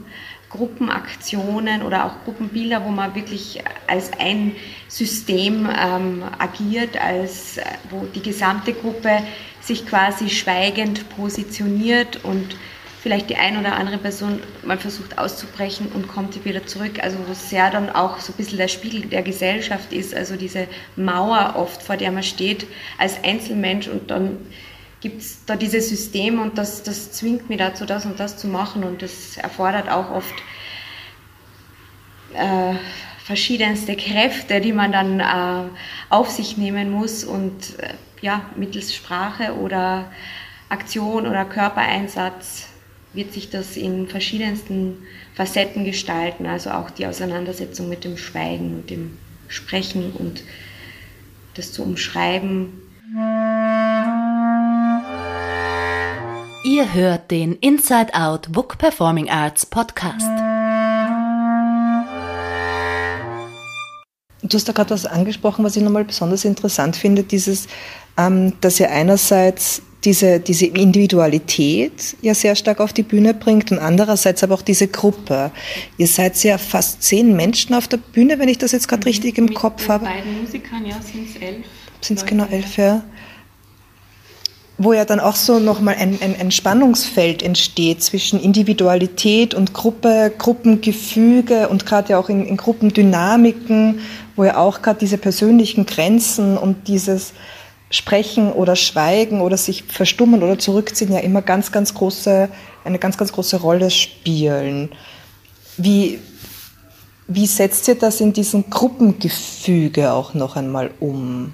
Gruppenaktionen 0.50 1.82
oder 1.82 2.06
auch 2.06 2.24
Gruppenbilder, 2.24 2.86
wo 2.86 2.90
man 2.90 3.16
wirklich 3.16 3.62
als 3.86 4.12
ein 4.18 4.56
System 4.88 5.68
ähm, 5.78 6.24
agiert, 6.40 6.96
als 6.96 7.60
wo 7.90 8.06
die 8.16 8.22
gesamte 8.22 8.72
Gruppe 8.72 9.24
sich 9.60 9.86
quasi 9.86 10.30
schweigend 10.30 11.10
positioniert 11.18 12.24
und 12.24 12.56
vielleicht 13.04 13.30
die 13.30 13.36
ein 13.36 13.58
oder 13.58 13.76
andere 13.76 13.98
Person 13.98 14.40
mal 14.64 14.78
versucht 14.78 15.18
auszubrechen 15.18 15.88
und 15.94 16.08
kommt 16.08 16.46
wieder 16.46 16.66
zurück. 16.66 17.04
Also 17.04 17.18
wo 17.28 17.34
sehr 17.34 17.70
dann 17.70 17.90
auch 17.90 18.22
so 18.22 18.32
ein 18.32 18.38
bisschen 18.38 18.58
der 18.58 18.70
Spiegel 18.70 19.02
der 19.02 19.22
Gesellschaft 19.24 19.92
ist, 19.92 20.16
also 20.16 20.38
diese 20.38 20.68
Mauer 20.96 21.56
oft, 21.58 21.84
vor 21.84 21.98
der 21.98 22.14
man 22.14 22.24
steht 22.24 22.66
als 22.98 23.22
Einzelmensch 23.22 23.90
und 23.90 24.10
dann 24.10 24.38
gibt 25.02 25.20
es 25.22 25.44
da 25.46 25.58
dieses 25.58 25.90
System 25.90 26.40
und 26.40 26.58
das, 26.58 26.82
das 26.84 27.12
zwingt 27.12 27.50
mich 27.50 27.58
dazu, 27.58 27.86
das 27.86 28.06
und 28.06 28.22
das 28.22 28.38
zu 28.38 28.48
machen 28.48 28.86
und 28.86 29.02
das 29.02 29.36
erfordert 29.36 29.92
auch 29.92 30.10
oft 30.10 30.36
äh, 32.36 32.76
verschiedenste 33.26 33.98
Kräfte, 33.98 34.62
die 34.62 34.72
man 34.72 34.94
dann 34.94 35.20
äh, 35.20 35.70
auf 36.10 36.30
sich 36.30 36.56
nehmen 36.56 36.90
muss 36.90 37.26
und 37.26 37.78
äh, 37.80 37.96
ja, 38.22 38.46
mittels 38.56 38.96
Sprache 38.96 39.56
oder 39.58 40.06
Aktion 40.70 41.28
oder 41.28 41.44
Körpereinsatz 41.44 42.68
wird 43.14 43.34
sich 43.34 43.50
das 43.50 43.78
in 43.78 44.08
verschiedensten 44.08 44.98
Facetten 45.36 45.86
gestalten, 45.86 46.46
also 46.46 46.72
auch 46.72 46.90
die 46.90 47.06
Auseinandersetzung 47.06 47.90
mit 47.90 48.04
dem 48.04 48.18
Schweigen 48.18 48.76
und 48.76 48.90
dem 48.90 49.18
Sprechen 49.48 50.12
und 50.12 50.44
das 51.54 51.72
zu 51.72 51.84
umschreiben. 51.84 52.70
Ihr 56.66 56.94
hört 56.94 57.30
den 57.30 57.54
Inside 57.58 58.14
Out 58.14 58.52
Book 58.52 58.78
Performing 58.78 59.30
Arts 59.30 59.66
Podcast. 59.66 60.26
Du 64.42 64.58
hast 64.58 64.68
da 64.68 64.74
gerade 64.74 64.90
was 64.90 65.06
angesprochen, 65.06 65.64
was 65.64 65.76
ich 65.76 65.84
nochmal 65.84 66.04
besonders 66.04 66.46
interessant 66.46 66.96
finde, 66.96 67.24
dieses, 67.24 67.68
ähm, 68.18 68.54
dass 68.62 68.80
ihr 68.80 68.90
einerseits 68.92 69.82
diese, 70.06 70.40
diese 70.40 70.66
Individualität 70.66 72.16
ja 72.22 72.34
sehr 72.34 72.56
stark 72.56 72.80
auf 72.80 72.94
die 72.94 73.04
Bühne 73.04 73.34
bringt 73.34 73.72
und 73.72 73.80
andererseits 73.80 74.44
aber 74.44 74.56
auch 74.56 74.62
diese 74.62 74.88
Gruppe. 74.88 75.52
Ihr 75.98 76.08
seid 76.08 76.42
ja 76.44 76.58
fast 76.58 77.04
zehn 77.04 77.36
Menschen 77.36 77.74
auf 77.76 77.88
der 77.88 77.98
Bühne, 77.98 78.40
wenn 78.40 78.50
ich 78.50 78.58
das 78.58 78.72
jetzt 78.72 78.88
gerade 78.88 79.02
mhm. 79.02 79.08
richtig 79.08 79.38
im 79.38 79.46
Mit 79.46 79.56
Kopf 79.56 79.88
habe. 79.88 80.06
Bei 80.06 80.16
beiden 80.16 80.42
Musikern, 80.42 80.86
ja, 80.86 80.96
sind 81.02 81.30
es 81.30 81.42
elf. 81.42 81.66
Sind 82.02 82.20
es 82.20 82.26
genau 82.26 82.46
elf, 82.46 82.78
ja 82.78 83.04
wo 84.78 84.94
ja 84.94 85.06
dann 85.06 85.20
auch 85.20 85.36
so 85.36 85.60
nochmal 85.60 85.96
ein, 86.00 86.18
ein, 86.22 86.36
ein 86.40 86.52
Spannungsfeld 86.52 87.44
entsteht 87.44 88.02
zwischen 88.04 88.40
Individualität 88.40 89.54
und 89.54 89.74
Gruppe, 89.74 90.32
Gruppengefüge 90.38 91.70
und 91.70 91.86
gerade 91.86 92.10
ja 92.10 92.20
auch 92.20 92.30
in, 92.30 92.46
in 92.46 92.58
Gruppendynamiken, 92.58 94.00
wo 94.36 94.44
ja 94.44 94.58
auch 94.58 94.82
gerade 94.82 95.00
diese 95.00 95.18
persönlichen 95.18 95.86
Grenzen 95.86 96.58
und 96.58 96.88
dieses 96.88 97.34
Sprechen 97.94 98.52
oder 98.52 98.76
Schweigen 98.76 99.40
oder 99.40 99.56
sich 99.56 99.84
verstummen 99.84 100.42
oder 100.42 100.58
zurückziehen 100.58 101.12
ja 101.12 101.20
immer 101.20 101.44
ganz, 101.44 101.72
ganz 101.72 101.94
große, 101.94 102.50
eine 102.84 102.98
ganz, 102.98 103.20
ganz 103.20 103.32
große 103.32 103.58
Rolle 103.58 103.92
spielen. 103.92 104.90
Wie, 105.78 106.18
wie 107.28 107.46
setzt 107.46 107.88
ihr 107.88 107.94
das 107.94 108.20
in 108.20 108.34
diesem 108.34 108.68
Gruppengefüge 108.68 110.12
auch 110.12 110.34
noch 110.34 110.56
einmal 110.56 110.90
um? 111.00 111.54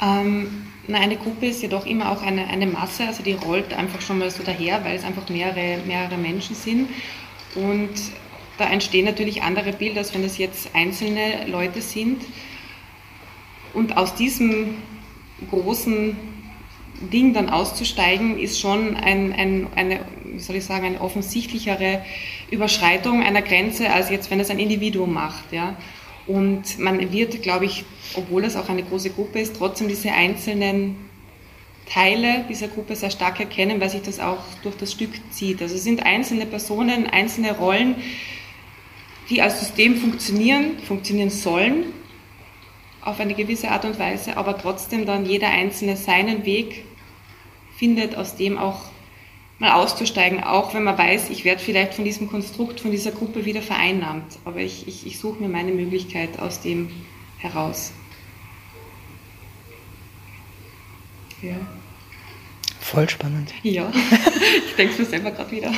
Ähm 0.00 0.66
na, 0.88 0.98
eine 0.98 1.16
Gruppe 1.16 1.46
ist 1.46 1.62
jedoch 1.62 1.86
immer 1.86 2.10
auch 2.10 2.22
eine, 2.22 2.48
eine 2.48 2.66
Masse, 2.66 3.06
also 3.06 3.22
die 3.22 3.34
rollt 3.34 3.72
einfach 3.72 4.00
schon 4.00 4.18
mal 4.18 4.28
so 4.32 4.42
daher, 4.42 4.84
weil 4.84 4.96
es 4.96 5.04
einfach 5.04 5.28
mehrere, 5.28 5.78
mehrere 5.86 6.16
Menschen 6.16 6.56
sind. 6.56 6.88
Und 7.54 7.90
da 8.58 8.64
entstehen 8.64 9.04
natürlich 9.04 9.42
andere 9.42 9.72
Bilder, 9.72 9.98
als 9.98 10.12
wenn 10.12 10.24
es 10.24 10.38
jetzt 10.38 10.70
einzelne 10.74 11.46
Leute 11.46 11.80
sind. 11.80 12.22
Und 13.74 13.96
aus 13.96 14.14
diesem 14.14 14.76
großen 15.50 16.16
Ding 17.12 17.34
dann 17.34 17.48
auszusteigen, 17.50 18.38
ist 18.38 18.60
schon 18.60 18.96
ein, 18.96 19.32
ein, 19.32 19.66
eine, 19.74 20.00
wie 20.24 20.38
soll 20.38 20.56
ich 20.56 20.64
sagen, 20.64 20.86
eine 20.86 21.00
offensichtlichere 21.00 22.04
Überschreitung 22.50 23.22
einer 23.22 23.42
Grenze, 23.42 23.90
als 23.90 24.10
jetzt, 24.10 24.30
wenn 24.30 24.40
es 24.40 24.50
ein 24.50 24.58
Individuum 24.58 25.12
macht. 25.12 25.52
Ja. 25.52 25.76
Und 26.26 26.78
man 26.78 27.12
wird, 27.12 27.42
glaube 27.42 27.64
ich, 27.64 27.84
obwohl 28.14 28.44
es 28.44 28.56
auch 28.56 28.68
eine 28.68 28.82
große 28.82 29.10
Gruppe 29.10 29.40
ist, 29.40 29.56
trotzdem 29.56 29.88
diese 29.88 30.12
einzelnen 30.12 30.96
Teile 31.86 32.44
dieser 32.48 32.68
Gruppe 32.68 32.94
sehr 32.94 33.10
stark 33.10 33.40
erkennen, 33.40 33.80
weil 33.80 33.90
sich 33.90 34.02
das 34.02 34.20
auch 34.20 34.38
durch 34.62 34.76
das 34.76 34.92
Stück 34.92 35.10
zieht. 35.30 35.60
Also 35.60 35.74
es 35.74 35.82
sind 35.82 36.04
einzelne 36.04 36.46
Personen, 36.46 37.06
einzelne 37.08 37.56
Rollen, 37.56 37.96
die 39.28 39.42
als 39.42 39.58
System 39.58 39.96
funktionieren, 39.96 40.78
funktionieren 40.86 41.30
sollen 41.30 41.86
auf 43.04 43.20
eine 43.20 43.34
gewisse 43.34 43.70
Art 43.70 43.84
und 43.84 43.98
Weise, 43.98 44.36
aber 44.36 44.56
trotzdem 44.56 45.06
dann 45.06 45.26
jeder 45.26 45.48
Einzelne 45.48 45.96
seinen 45.96 46.44
Weg 46.44 46.84
findet, 47.76 48.16
aus 48.16 48.36
dem 48.36 48.58
auch 48.58 48.80
mal 49.58 49.72
auszusteigen, 49.72 50.42
auch 50.42 50.74
wenn 50.74 50.84
man 50.84 50.98
weiß, 50.98 51.30
ich 51.30 51.44
werde 51.44 51.62
vielleicht 51.62 51.94
von 51.94 52.04
diesem 52.04 52.28
Konstrukt, 52.28 52.80
von 52.80 52.90
dieser 52.90 53.12
Gruppe 53.12 53.44
wieder 53.44 53.62
vereinnahmt. 53.62 54.38
Aber 54.44 54.58
ich, 54.58 54.88
ich, 54.88 55.06
ich 55.06 55.18
suche 55.18 55.40
mir 55.40 55.48
meine 55.48 55.72
Möglichkeit 55.72 56.38
aus 56.40 56.60
dem 56.60 56.90
heraus. 57.38 57.92
Ja. 61.42 61.56
Voll 62.80 63.08
spannend. 63.08 63.52
Ja, 63.62 63.90
ich 64.66 64.74
denke 64.76 64.92
es 64.92 64.98
mir 64.98 65.04
selber 65.06 65.30
gerade 65.30 65.50
wieder. 65.50 65.72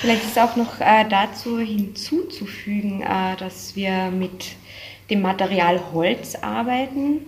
Vielleicht 0.00 0.24
ist 0.24 0.38
auch 0.38 0.56
noch 0.56 0.78
äh, 0.80 1.06
dazu 1.08 1.58
hinzuzufügen, 1.58 3.02
äh, 3.02 3.36
dass 3.38 3.76
wir 3.76 4.10
mit 4.10 4.56
dem 5.10 5.22
Material 5.22 5.80
Holz 5.92 6.34
arbeiten 6.36 7.26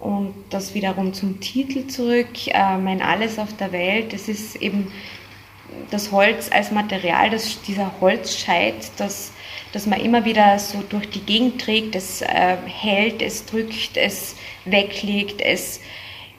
und 0.00 0.34
das 0.50 0.74
wiederum 0.74 1.14
zum 1.14 1.40
Titel 1.40 1.86
zurück, 1.86 2.46
äh, 2.48 2.76
mein 2.78 3.02
Alles 3.02 3.38
auf 3.38 3.56
der 3.56 3.72
Welt. 3.72 4.12
Das 4.12 4.28
ist 4.28 4.56
eben 4.56 4.92
das 5.90 6.12
Holz 6.12 6.50
als 6.52 6.70
Material, 6.70 7.30
das, 7.30 7.60
dieser 7.62 7.92
Holzscheit, 8.00 8.90
das, 8.98 9.32
das 9.72 9.86
man 9.86 10.00
immer 10.00 10.24
wieder 10.24 10.58
so 10.58 10.82
durch 10.88 11.08
die 11.10 11.20
Gegend 11.20 11.60
trägt, 11.60 11.94
es 11.96 12.22
äh, 12.22 12.56
hält, 12.66 13.22
es 13.22 13.46
drückt, 13.46 13.96
es 13.96 14.36
weglegt, 14.64 15.40
es, 15.40 15.80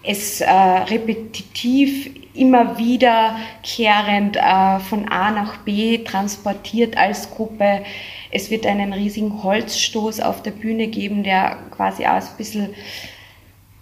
es 0.03 0.41
äh, 0.41 0.49
repetitiv 0.49 2.09
immer 2.33 2.77
wiederkehrend 2.77 4.37
äh, 4.37 4.79
von 4.79 5.09
A 5.09 5.31
nach 5.31 5.57
B 5.57 5.99
transportiert 5.99 6.97
als 6.97 7.29
Gruppe. 7.31 7.83
Es 8.31 8.51
wird 8.51 8.65
einen 8.65 8.93
riesigen 8.93 9.43
Holzstoß 9.43 10.19
auf 10.19 10.43
der 10.43 10.51
Bühne 10.51 10.87
geben, 10.87 11.23
der 11.23 11.57
quasi 11.71 12.05
auch 12.05 12.13
ein 12.13 12.37
bisschen 12.37 12.69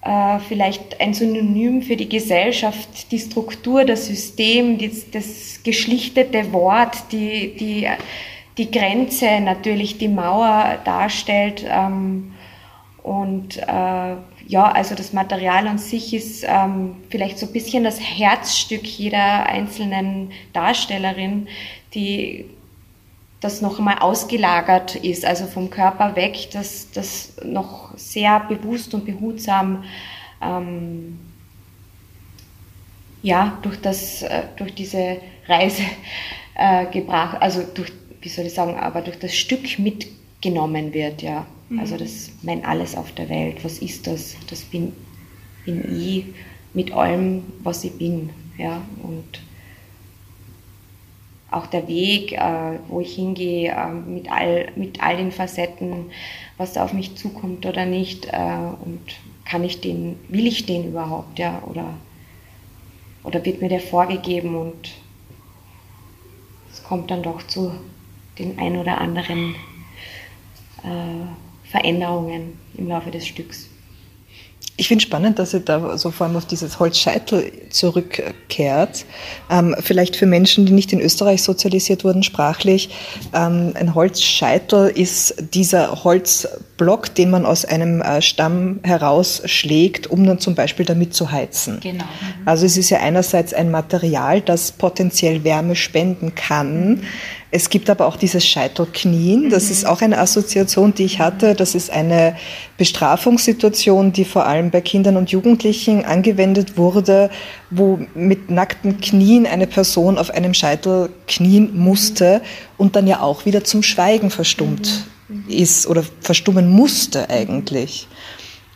äh, 0.05 0.39
vielleicht 0.47 1.01
ein 1.01 1.13
Synonym 1.15 1.81
für 1.81 1.95
die 1.95 2.07
Gesellschaft, 2.07 3.11
die 3.11 3.19
Struktur, 3.19 3.85
das 3.85 4.05
System, 4.05 4.77
das, 5.11 5.63
geschlichtete 5.63 6.53
Wort, 6.53 7.11
die, 7.11 7.55
die, 7.55 7.87
die 8.57 8.69
Grenze, 8.69 9.39
natürlich 9.39 9.97
die 9.97 10.07
Mauer 10.07 10.77
darstellt. 10.85 11.65
Ähm, 11.67 12.33
und 13.01 13.57
äh, 13.57 14.15
ja, 14.47 14.71
also 14.71 14.93
das 14.93 15.11
Material 15.11 15.67
an 15.67 15.79
sich 15.79 16.13
ist 16.13 16.45
ähm, 16.47 16.97
vielleicht 17.09 17.39
so 17.39 17.47
ein 17.47 17.53
bisschen 17.53 17.83
das 17.83 17.99
Herzstück 17.99 18.85
jeder 18.85 19.47
einzelnen 19.47 20.31
Darstellerin, 20.53 21.47
die 21.95 22.45
das 23.41 23.61
noch 23.61 23.77
einmal 23.77 23.99
ausgelagert 23.99 24.95
ist, 24.95 25.25
also 25.25 25.45
vom 25.45 25.69
Körper 25.69 26.15
weg, 26.15 26.49
dass 26.51 26.89
das 26.91 27.33
noch 27.43 27.97
sehr 27.97 28.39
bewusst 28.39 28.93
und 28.93 29.05
behutsam 29.05 29.83
ähm, 30.41 31.19
ja, 33.21 33.57
durch, 33.61 33.81
das, 33.81 34.21
äh, 34.21 34.43
durch 34.55 34.73
diese 34.73 35.17
Reise 35.47 35.83
äh, 36.55 36.85
gebracht, 36.85 37.37
also 37.41 37.63
durch, 37.63 37.91
wie 38.21 38.29
soll 38.29 38.45
ich 38.45 38.53
sagen, 38.53 38.75
aber 38.77 39.01
durch 39.01 39.19
das 39.19 39.35
Stück 39.35 39.79
mitgenommen 39.79 40.93
wird, 40.93 41.21
ja. 41.21 41.45
Mhm. 41.69 41.79
Also 41.79 41.97
das 41.97 42.31
mein 42.43 42.63
Alles 42.63 42.95
auf 42.95 43.11
der 43.13 43.29
Welt, 43.29 43.63
was 43.63 43.79
ist 43.79 44.05
das? 44.07 44.35
Das 44.49 44.61
bin, 44.61 44.93
bin 45.65 45.99
ich 45.99 46.25
mit 46.73 46.91
allem, 46.91 47.43
was 47.63 47.83
ich 47.83 47.93
bin, 47.93 48.29
ja, 48.57 48.81
und 49.01 49.41
auch 51.55 51.67
der 51.67 51.87
Weg, 51.87 52.33
äh, 52.33 52.79
wo 52.87 52.99
ich 52.99 53.15
hingehe, 53.15 53.71
äh, 53.71 53.89
mit, 53.89 54.31
all, 54.31 54.67
mit 54.75 55.01
all 55.01 55.17
den 55.17 55.31
Facetten, 55.31 56.11
was 56.57 56.73
da 56.73 56.83
auf 56.83 56.93
mich 56.93 57.15
zukommt 57.15 57.65
oder 57.65 57.85
nicht. 57.85 58.27
Äh, 58.27 58.57
und 58.83 59.01
kann 59.45 59.63
ich 59.63 59.81
den, 59.81 60.19
will 60.27 60.47
ich 60.47 60.65
den 60.65 60.89
überhaupt, 60.89 61.39
ja, 61.39 61.61
oder, 61.65 61.93
oder 63.23 63.45
wird 63.45 63.61
mir 63.61 63.69
der 63.69 63.79
vorgegeben 63.79 64.55
und 64.55 64.91
es 66.71 66.83
kommt 66.83 67.09
dann 67.11 67.23
doch 67.23 67.45
zu 67.47 67.71
den 68.37 68.59
ein 68.59 68.77
oder 68.77 68.99
anderen 68.99 69.55
äh, 70.83 71.69
Veränderungen 71.69 72.59
im 72.75 72.89
Laufe 72.89 73.11
des 73.11 73.25
Stücks. 73.25 73.69
Ich 74.77 74.89
finde 74.89 75.03
spannend, 75.03 75.39
dass 75.39 75.53
ihr 75.53 75.61
da 75.61 75.97
so 75.97 76.11
vor 76.11 76.27
allem 76.27 76.35
auf 76.35 76.45
dieses 76.45 76.79
Holzscheitel 76.79 77.49
zurückkehrt. 77.69 79.05
Ähm, 79.49 79.73
vielleicht 79.79 80.17
für 80.17 80.25
Menschen, 80.25 80.65
die 80.65 80.73
nicht 80.73 80.91
in 80.91 80.99
Österreich 80.99 81.43
sozialisiert 81.43 82.03
wurden, 82.03 82.23
sprachlich. 82.23 82.89
Ähm, 83.33 83.71
ein 83.75 83.95
Holzscheitel 83.95 84.89
ist 84.89 85.35
dieser 85.53 86.03
Holzblock, 86.75 87.13
den 87.15 87.29
man 87.29 87.45
aus 87.45 87.65
einem 87.65 88.01
äh, 88.01 88.21
Stamm 88.21 88.79
herausschlägt, 88.83 90.07
um 90.07 90.25
dann 90.25 90.39
zum 90.39 90.55
Beispiel 90.55 90.85
damit 90.85 91.13
zu 91.13 91.31
heizen. 91.31 91.79
Genau. 91.81 92.03
Also 92.45 92.65
es 92.65 92.77
ist 92.77 92.89
ja 92.89 92.99
einerseits 92.99 93.53
ein 93.53 93.71
Material, 93.71 94.41
das 94.41 94.71
potenziell 94.71 95.43
Wärme 95.43 95.75
spenden 95.75 96.35
kann. 96.35 97.01
Es 97.51 97.69
gibt 97.69 97.89
aber 97.89 98.07
auch 98.07 98.17
dieses 98.17 98.45
Scheitelknien. 98.45 99.49
Das 99.49 99.65
mhm. 99.65 99.71
ist 99.71 99.85
auch 99.85 100.01
eine 100.01 100.17
Assoziation, 100.17 100.93
die 100.93 101.05
ich 101.05 101.19
hatte. 101.19 101.55
Das 101.55 101.73
ist 101.75 101.89
eine 101.89 102.35
Bestrafungssituation, 102.77 104.11
die 104.11 104.25
vor 104.25 104.45
allem 104.45 104.71
bei 104.71 104.81
Kindern 104.81 105.15
und 105.15 105.31
Jugendlichen 105.31 106.03
angewendet 106.03 106.77
wurde, 106.77 107.29
wo 107.69 107.99
mit 108.13 108.51
nackten 108.51 108.99
Knien 108.99 109.45
eine 109.45 109.67
Person 109.67 110.17
auf 110.17 110.31
einem 110.31 110.53
Scheitel 110.53 111.09
knien 111.27 111.77
musste 111.77 112.41
und 112.77 112.95
dann 112.95 113.07
ja 113.07 113.21
auch 113.21 113.45
wieder 113.45 113.63
zum 113.63 113.83
Schweigen 113.83 114.29
verstummt 114.29 115.05
mhm. 115.05 115.14
Ist 115.47 115.87
oder 115.87 116.03
verstummen 116.21 116.69
musste 116.69 117.29
eigentlich. 117.29 118.07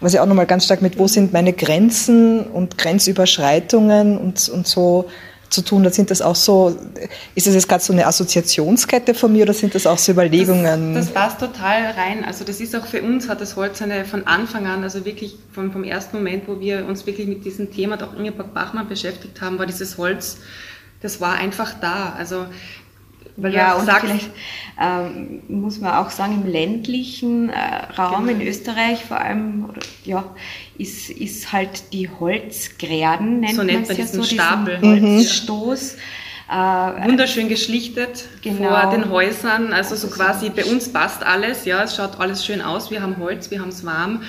Was 0.02 0.14
ja 0.14 0.24
auch 0.24 0.28
nochmal 0.28 0.46
ganz 0.46 0.66
stark 0.66 0.82
mit, 0.82 0.98
wo 0.98 1.08
sind 1.08 1.34
meine 1.34 1.54
Grenzen 1.54 2.42
und 2.42 2.78
Grenzüberschreitungen 2.78 4.18
und, 4.18 4.48
und 4.48 4.66
so 4.66 5.10
zu 5.50 5.62
tun 5.62 5.86
hat? 5.86 5.94
Sind 5.94 6.10
das 6.10 6.22
auch 6.22 6.36
so, 6.36 6.78
ist 7.36 7.48
das 7.48 7.54
jetzt 7.54 7.68
gerade 7.68 7.84
so 7.84 7.92
eine 7.92 8.08
Assoziationskette 8.08 9.14
von 9.14 9.34
mir 9.34 9.44
oder 9.44 9.54
sind 9.54 9.76
das 9.76 9.86
auch 9.86 9.98
so 9.98 10.14
Überlegungen? 10.14 10.94
Das, 10.94 11.08
das 11.08 11.14
passt 11.14 11.40
total 11.40 11.92
rein. 11.92 12.24
Also 12.24 12.46
das 12.46 12.62
ist 12.62 12.76
auch 12.76 12.86
für 12.86 13.02
uns, 13.02 13.28
hat 13.28 13.42
das 13.42 13.58
Holz 13.58 13.82
eine 13.82 14.06
von 14.06 14.26
Anfang 14.26 14.68
an, 14.68 14.84
also 14.84 15.04
wirklich 15.04 15.38
vom, 15.52 15.72
vom 15.72 15.84
ersten 15.84 16.18
Moment, 16.18 16.48
wo 16.48 16.60
wir 16.60 16.86
uns 16.86 17.06
wirklich 17.06 17.28
mit 17.28 17.44
diesem 17.44 17.74
Thema, 17.74 17.96
auch 18.02 18.18
Ingeborg 18.18 18.54
Bachmann 18.54 18.88
beschäftigt 18.88 19.42
haben, 19.42 19.60
war 19.60 19.66
dieses 19.66 19.98
Holz, 19.98 20.38
das 21.02 21.20
war 21.20 21.36
einfach 21.36 21.74
da. 21.80 22.14
Also 22.18 22.46
weil 23.42 23.54
ja, 23.54 23.76
und 23.76 23.86
sagst, 23.86 24.06
vielleicht 24.06 24.32
ähm, 24.80 25.42
muss 25.48 25.80
man 25.80 25.94
auch 25.94 26.10
sagen, 26.10 26.42
im 26.44 26.52
ländlichen 26.52 27.50
äh, 27.50 27.56
Raum 27.98 28.28
genau. 28.28 28.40
in 28.40 28.48
Österreich 28.48 29.04
vor 29.04 29.20
allem, 29.20 29.66
oder, 29.70 29.82
ja, 30.06 30.24
ist, 30.78 31.10
ist 31.10 31.52
halt 31.52 31.92
die 31.94 32.10
Holzgräden, 32.10 33.42
nennt 33.42 33.56
so 33.56 33.64
nennt 33.64 33.88
man 33.88 33.98
ja 33.98 34.06
so, 34.08 34.24
Stapel. 34.24 34.80
Holzstoß. 34.82 35.96
Mhm. 35.96 36.00
Äh, 36.52 37.08
Wunderschön 37.08 37.48
geschlichtet 37.48 38.26
genau. 38.42 38.70
vor 38.70 38.92
den 38.92 39.10
Häusern, 39.12 39.72
also 39.72 39.96
so 39.96 40.08
quasi 40.08 40.50
bei 40.50 40.66
uns 40.66 40.92
passt 40.92 41.24
alles, 41.24 41.66
ja, 41.66 41.84
es 41.84 41.96
schaut 41.96 42.20
alles 42.20 42.44
schön 42.44 42.62
aus, 42.62 42.90
wir 42.90 43.04
haben 43.04 43.18
Holz, 43.18 43.52
wir 43.52 43.62
haben 43.62 43.70
es 43.70 43.86
warm. 43.86 44.24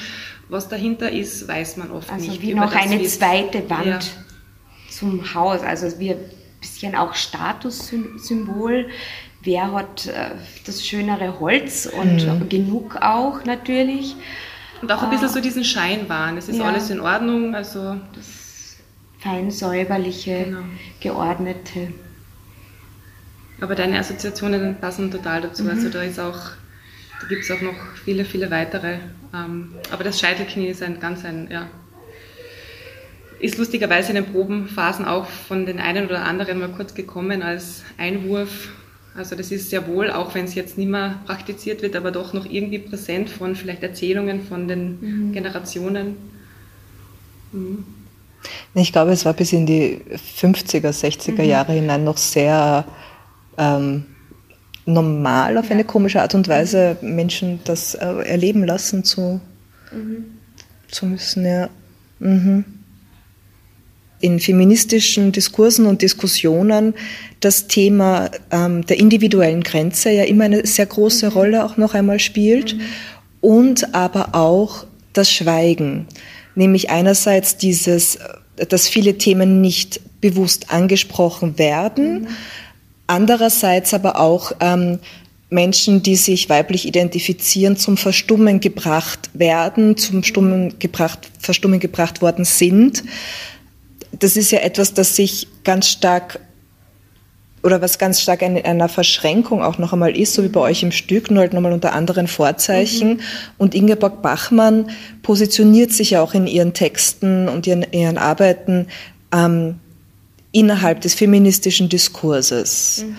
Was 0.50 0.68
dahinter 0.68 1.10
ist, 1.10 1.46
weiß 1.46 1.76
man 1.76 1.92
oft 1.92 2.10
also 2.10 2.28
nicht. 2.28 2.42
Wie 2.42 2.54
noch 2.54 2.74
eine 2.74 3.02
zweite 3.04 3.70
Wand 3.70 3.86
ja. 3.86 3.98
zum 4.90 5.32
Haus. 5.32 5.62
Also 5.62 6.00
wir 6.00 6.16
bisschen 6.60 6.94
auch 6.94 7.14
Statussymbol. 7.14 8.88
Wer 9.42 9.72
hat 9.72 10.06
äh, 10.06 10.30
das 10.66 10.86
schönere 10.86 11.40
Holz 11.40 11.86
und 11.86 12.26
mhm. 12.26 12.48
genug 12.48 12.96
auch 12.96 13.44
natürlich. 13.44 14.16
Und 14.82 14.92
auch 14.92 15.02
ein 15.02 15.10
bisschen 15.10 15.28
so 15.28 15.40
diesen 15.40 15.64
Scheinwahn. 15.64 16.36
Es 16.36 16.48
ist 16.48 16.58
ja. 16.58 16.64
alles 16.64 16.90
in 16.90 17.00
Ordnung. 17.00 17.54
Also 17.54 17.96
das 18.14 18.76
fein 19.18 19.50
säuberliche, 19.50 20.44
genau. 20.44 20.60
geordnete. 21.00 21.92
Aber 23.60 23.74
deine 23.74 23.98
Assoziationen 23.98 24.76
passen 24.80 25.10
total 25.10 25.42
dazu. 25.42 25.62
Also 25.62 25.64
mhm. 25.64 25.70
Also 25.70 25.90
da 25.90 26.02
ist 26.02 26.18
auch, 26.18 26.50
da 27.20 27.26
gibt 27.28 27.44
es 27.44 27.50
auch 27.50 27.60
noch 27.60 27.76
viele, 28.04 28.24
viele 28.24 28.50
weitere. 28.50 28.98
Ähm, 29.34 29.74
aber 29.90 30.04
das 30.04 30.18
Scheitelknie 30.18 30.68
ist 30.68 30.82
ein 30.82 30.98
ganz 30.98 31.24
ein, 31.24 31.48
ja, 31.50 31.66
ist 33.40 33.58
lustigerweise 33.58 34.10
in 34.10 34.16
den 34.16 34.26
Probenphasen 34.26 35.04
auch 35.04 35.26
von 35.26 35.66
den 35.66 35.78
einen 35.78 36.06
oder 36.06 36.24
anderen 36.24 36.58
mal 36.58 36.68
kurz 36.68 36.94
gekommen 36.94 37.42
als 37.42 37.82
Einwurf. 37.98 38.68
Also 39.16 39.34
das 39.34 39.50
ist 39.50 39.70
sehr 39.70 39.86
wohl, 39.88 40.10
auch 40.10 40.34
wenn 40.34 40.44
es 40.44 40.54
jetzt 40.54 40.78
nicht 40.78 40.88
mehr 40.88 41.20
praktiziert 41.26 41.82
wird, 41.82 41.96
aber 41.96 42.12
doch 42.12 42.32
noch 42.32 42.46
irgendwie 42.46 42.78
präsent 42.78 43.28
von 43.28 43.56
vielleicht 43.56 43.82
Erzählungen 43.82 44.42
von 44.42 44.68
den 44.68 44.98
mhm. 45.00 45.32
Generationen. 45.32 46.16
Mhm. 47.52 47.84
Ich 48.74 48.92
glaube, 48.92 49.12
es 49.12 49.24
war 49.24 49.32
bis 49.32 49.52
in 49.52 49.66
die 49.66 50.00
50er, 50.40 50.90
60er 50.90 51.42
mhm. 51.42 51.48
Jahre 51.48 51.72
hinein 51.72 52.04
noch 52.04 52.16
sehr 52.16 52.84
ähm, 53.58 54.06
normal 54.86 55.58
auf 55.58 55.66
ja. 55.66 55.72
eine 55.72 55.84
komische 55.84 56.22
Art 56.22 56.34
und 56.34 56.48
Weise 56.48 56.96
Menschen 57.00 57.60
das 57.64 57.94
äh, 57.94 58.06
erleben 58.06 58.64
lassen 58.64 59.04
zu, 59.04 59.40
mhm. 59.92 60.24
zu 60.88 61.06
müssen. 61.06 61.44
Ja. 61.44 61.68
Mhm. 62.20 62.64
In 64.20 64.38
feministischen 64.38 65.32
Diskursen 65.32 65.86
und 65.86 66.02
Diskussionen 66.02 66.94
das 67.40 67.66
Thema 67.66 68.30
ähm, 68.50 68.84
der 68.86 68.98
individuellen 68.98 69.62
Grenze 69.62 70.10
ja 70.10 70.24
immer 70.24 70.44
eine 70.44 70.66
sehr 70.66 70.86
große 70.86 71.26
mhm. 71.26 71.32
Rolle 71.32 71.64
auch 71.64 71.76
noch 71.76 71.94
einmal 71.94 72.20
spielt 72.20 72.76
mhm. 72.76 72.80
und 73.40 73.94
aber 73.94 74.34
auch 74.34 74.84
das 75.12 75.32
Schweigen, 75.32 76.06
nämlich 76.54 76.90
einerseits 76.90 77.56
dieses, 77.56 78.18
dass 78.68 78.88
viele 78.88 79.18
Themen 79.18 79.60
nicht 79.60 80.00
bewusst 80.20 80.70
angesprochen 80.70 81.58
werden, 81.58 82.22
mhm. 82.22 82.28
andererseits 83.06 83.94
aber 83.94 84.20
auch 84.20 84.52
ähm, 84.60 84.98
Menschen, 85.50 86.02
die 86.02 86.14
sich 86.14 86.48
weiblich 86.48 86.86
identifizieren, 86.86 87.76
zum 87.76 87.96
Verstummen 87.96 88.60
gebracht 88.60 89.30
werden, 89.34 89.96
zum 89.96 90.22
Stummen 90.22 90.78
gebracht, 90.78 91.28
Verstummen 91.40 91.80
gebracht 91.80 92.22
worden 92.22 92.44
sind. 92.44 93.02
Das 94.20 94.36
ist 94.36 94.50
ja 94.52 94.60
etwas, 94.60 94.94
das 94.94 95.16
sich 95.16 95.48
ganz 95.64 95.88
stark 95.88 96.40
oder 97.62 97.82
was 97.82 97.98
ganz 97.98 98.22
stark 98.22 98.42
in 98.42 98.56
einer 98.56 98.88
Verschränkung 98.88 99.62
auch 99.62 99.78
noch 99.78 99.92
einmal 99.92 100.16
ist, 100.16 100.32
so 100.34 100.42
wie 100.42 100.48
bei 100.48 100.60
euch 100.60 100.82
im 100.82 100.92
Stück, 100.92 101.30
nur 101.30 101.40
halt 101.40 101.52
nochmal 101.52 101.72
unter 101.72 101.92
anderen 101.92 102.26
Vorzeichen. 102.26 103.14
Mhm. 103.14 103.20
Und 103.58 103.74
Ingeborg 103.74 104.22
Bachmann 104.22 104.90
positioniert 105.22 105.92
sich 105.92 106.10
ja 106.10 106.22
auch 106.22 106.32
in 106.32 106.46
ihren 106.46 106.72
Texten 106.72 107.48
und 107.48 107.66
ihren, 107.66 107.84
ihren 107.92 108.16
Arbeiten 108.16 108.86
ähm, 109.32 109.76
innerhalb 110.52 111.02
des 111.02 111.14
feministischen 111.14 111.88
Diskurses. 111.88 113.04
Mhm. 113.06 113.16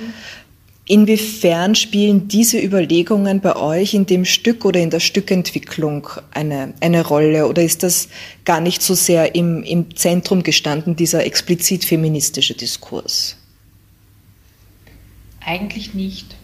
Inwiefern 0.92 1.74
spielen 1.74 2.28
diese 2.28 2.60
Überlegungen 2.60 3.40
bei 3.40 3.56
euch 3.56 3.94
in 3.94 4.06
dem 4.08 4.26
Stück 4.26 4.66
oder 4.66 4.82
in 4.82 4.90
der 4.90 5.00
Stückentwicklung 5.00 6.10
eine, 6.32 6.74
eine 6.82 7.06
Rolle 7.06 7.48
oder 7.48 7.64
ist 7.64 7.84
das 7.84 8.10
gar 8.44 8.60
nicht 8.60 8.82
so 8.82 8.94
sehr 8.94 9.34
im, 9.34 9.64
im 9.64 9.96
Zentrum 9.96 10.44
gestanden, 10.44 10.98
dieser 10.98 11.26
explizit 11.26 11.86
feministische 11.86 12.56
Diskurs? 12.56 13.38
Eigentlich 15.40 15.94
nicht. 15.94 16.36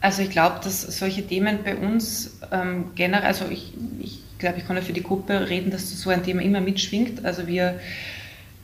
Also 0.00 0.22
ich 0.22 0.30
glaube, 0.30 0.60
dass 0.62 0.82
solche 0.82 1.26
Themen 1.26 1.58
bei 1.64 1.74
uns 1.74 2.38
ähm, 2.52 2.92
generell, 2.94 3.26
also 3.26 3.46
ich, 3.50 3.72
ich 3.98 4.20
glaube, 4.38 4.58
ich 4.58 4.64
kann 4.64 4.76
ja 4.76 4.82
für 4.82 4.92
die 4.92 5.02
Gruppe 5.02 5.48
reden, 5.48 5.72
dass 5.72 5.90
so 5.90 6.10
ein 6.10 6.22
Thema 6.22 6.42
immer 6.42 6.60
mitschwingt. 6.60 7.24
Also 7.24 7.48
wir 7.48 7.80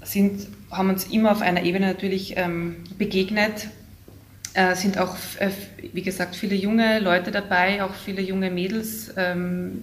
sind, 0.00 0.46
haben 0.70 0.90
uns 0.90 1.06
immer 1.06 1.32
auf 1.32 1.40
einer 1.40 1.64
Ebene 1.64 1.88
natürlich 1.88 2.34
ähm, 2.36 2.76
begegnet, 2.98 3.66
äh, 4.54 4.74
sind 4.74 4.98
auch, 4.98 5.16
äh, 5.38 5.50
wie 5.92 6.02
gesagt, 6.02 6.36
viele 6.36 6.54
junge 6.54 7.00
Leute 7.00 7.30
dabei, 7.30 7.82
auch 7.82 7.94
viele 7.94 8.22
junge 8.22 8.50
Mädels 8.50 9.12
ähm, 9.16 9.82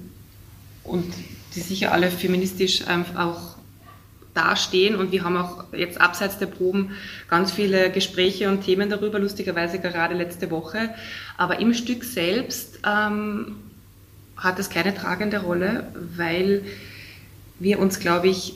und 0.83 1.13
die 1.55 1.59
sicher 1.59 1.91
alle 1.91 2.09
feministisch 2.09 2.83
ähm, 2.89 3.05
auch 3.15 3.57
dastehen 4.33 4.95
und 4.95 5.11
wir 5.11 5.23
haben 5.25 5.35
auch 5.35 5.65
jetzt 5.73 5.99
abseits 5.99 6.37
der 6.37 6.45
Proben 6.45 6.91
ganz 7.27 7.51
viele 7.51 7.91
Gespräche 7.91 8.49
und 8.49 8.63
Themen 8.63 8.89
darüber, 8.89 9.19
lustigerweise 9.19 9.79
gerade 9.79 10.15
letzte 10.15 10.49
Woche. 10.51 10.91
Aber 11.37 11.59
im 11.59 11.73
Stück 11.73 12.05
selbst 12.05 12.79
ähm, 12.87 13.57
hat 14.37 14.57
es 14.57 14.69
keine 14.69 14.95
tragende 14.95 15.39
Rolle, 15.39 15.91
weil 16.15 16.63
wir 17.59 17.79
uns, 17.79 17.99
glaube 17.99 18.29
ich, 18.29 18.53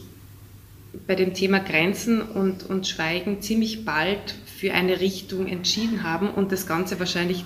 bei 1.08 1.16
dem 1.16 1.34
Thema 1.34 1.60
Grenzen 1.60 2.22
und, 2.22 2.64
und 2.64 2.88
Schweigen 2.88 3.42
ziemlich 3.42 3.84
bald 3.84 4.36
für 4.58 4.74
eine 4.74 5.00
Richtung 5.00 5.48
entschieden 5.48 6.04
haben 6.04 6.30
und 6.30 6.52
das 6.52 6.68
Ganze 6.68 7.00
wahrscheinlich 7.00 7.46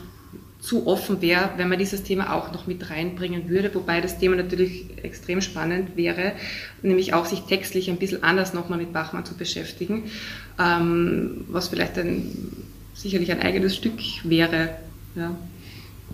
zu 0.59 0.87
offen 0.87 1.21
wäre, 1.21 1.51
wenn 1.55 1.69
man 1.69 1.79
dieses 1.79 2.03
Thema 2.03 2.33
auch 2.33 2.51
noch 2.51 2.67
mit 2.67 2.89
reinbringen 2.89 3.49
würde, 3.49 3.73
wobei 3.73 4.01
das 4.01 4.19
Thema 4.19 4.35
natürlich 4.35 4.85
extrem 5.01 5.41
spannend 5.41 5.95
wäre, 5.95 6.33
nämlich 6.81 7.13
auch 7.13 7.25
sich 7.25 7.41
textlich 7.41 7.89
ein 7.89 7.97
bisschen 7.97 8.23
anders 8.23 8.53
nochmal 8.53 8.77
mit 8.77 8.91
Bachmann 8.91 9.25
zu 9.25 9.35
beschäftigen, 9.35 10.11
ähm, 10.59 11.45
was 11.47 11.69
vielleicht 11.69 11.97
ein, 11.97 12.65
sicherlich 12.93 13.31
ein 13.31 13.41
eigenes 13.41 13.75
Stück 13.75 13.99
wäre. 14.23 14.75
Ja. 15.15 15.33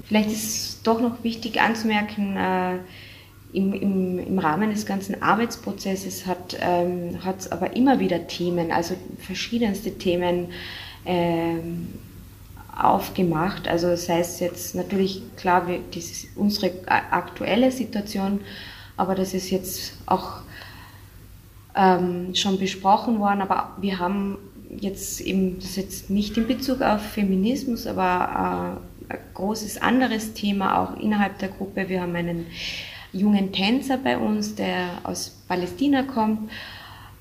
Vielleicht 0.07 0.29
ist 0.29 0.43
es 0.43 0.81
doch 0.83 1.01
noch 1.01 1.23
wichtig 1.23 1.59
anzumerken, 1.59 2.37
äh, 2.37 2.77
im, 3.55 3.73
im, 3.73 4.19
im 4.19 4.39
Rahmen 4.39 4.69
des 4.69 4.85
ganzen 4.85 5.21
Arbeitsprozesses 5.21 6.25
hat 6.25 6.53
es 6.53 6.59
ähm, 6.61 7.17
aber 7.49 7.75
immer 7.75 7.99
wieder 7.99 8.27
Themen, 8.27 8.71
also 8.71 8.95
verschiedenste 9.19 9.97
Themen, 9.97 10.47
ähm, 11.05 11.87
aufgemacht. 12.75 13.67
Also 13.67 13.95
sei 13.95 14.19
es 14.19 14.39
jetzt 14.39 14.75
natürlich 14.75 15.21
klar, 15.37 15.67
wir, 15.67 15.79
das 15.93 16.25
unsere 16.35 16.71
aktuelle 16.87 17.71
Situation, 17.71 18.41
aber 18.97 19.15
das 19.15 19.33
ist 19.33 19.49
jetzt 19.49 19.93
auch 20.05 20.41
ähm, 21.75 22.35
schon 22.35 22.59
besprochen 22.59 23.19
worden. 23.19 23.41
Aber 23.41 23.75
wir 23.79 23.99
haben 23.99 24.37
jetzt 24.77 25.21
eben, 25.21 25.57
das 25.57 25.69
ist 25.69 25.77
jetzt 25.77 26.09
nicht 26.09 26.37
in 26.37 26.47
Bezug 26.47 26.81
auf 26.81 27.01
Feminismus, 27.01 27.87
aber 27.87 28.79
äh, 29.09 29.13
ein 29.13 29.19
großes 29.33 29.81
anderes 29.81 30.33
Thema 30.33 30.81
auch 30.81 30.99
innerhalb 30.99 31.39
der 31.39 31.49
Gruppe. 31.49 31.87
Wir 31.87 32.01
haben 32.01 32.15
einen 32.15 32.47
jungen 33.15 33.51
Tänzer 33.51 33.97
bei 33.97 34.17
uns, 34.17 34.55
der 34.55 34.89
aus 35.03 35.29
Palästina 35.47 36.03
kommt 36.03 36.51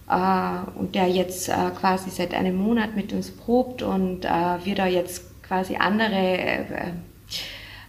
äh, 0.09 0.79
und 0.79 0.95
der 0.95 1.09
jetzt 1.09 1.49
äh, 1.49 1.71
quasi 1.79 2.11
seit 2.11 2.35
einem 2.35 2.57
Monat 2.57 2.97
mit 2.97 3.13
uns 3.13 3.31
probt 3.31 3.83
und 3.83 4.25
äh, 4.25 4.29
wir 4.65 4.75
da 4.75 4.87
jetzt 4.87 5.43
quasi 5.43 5.77
andere 5.77 6.17
äh, 6.17 6.65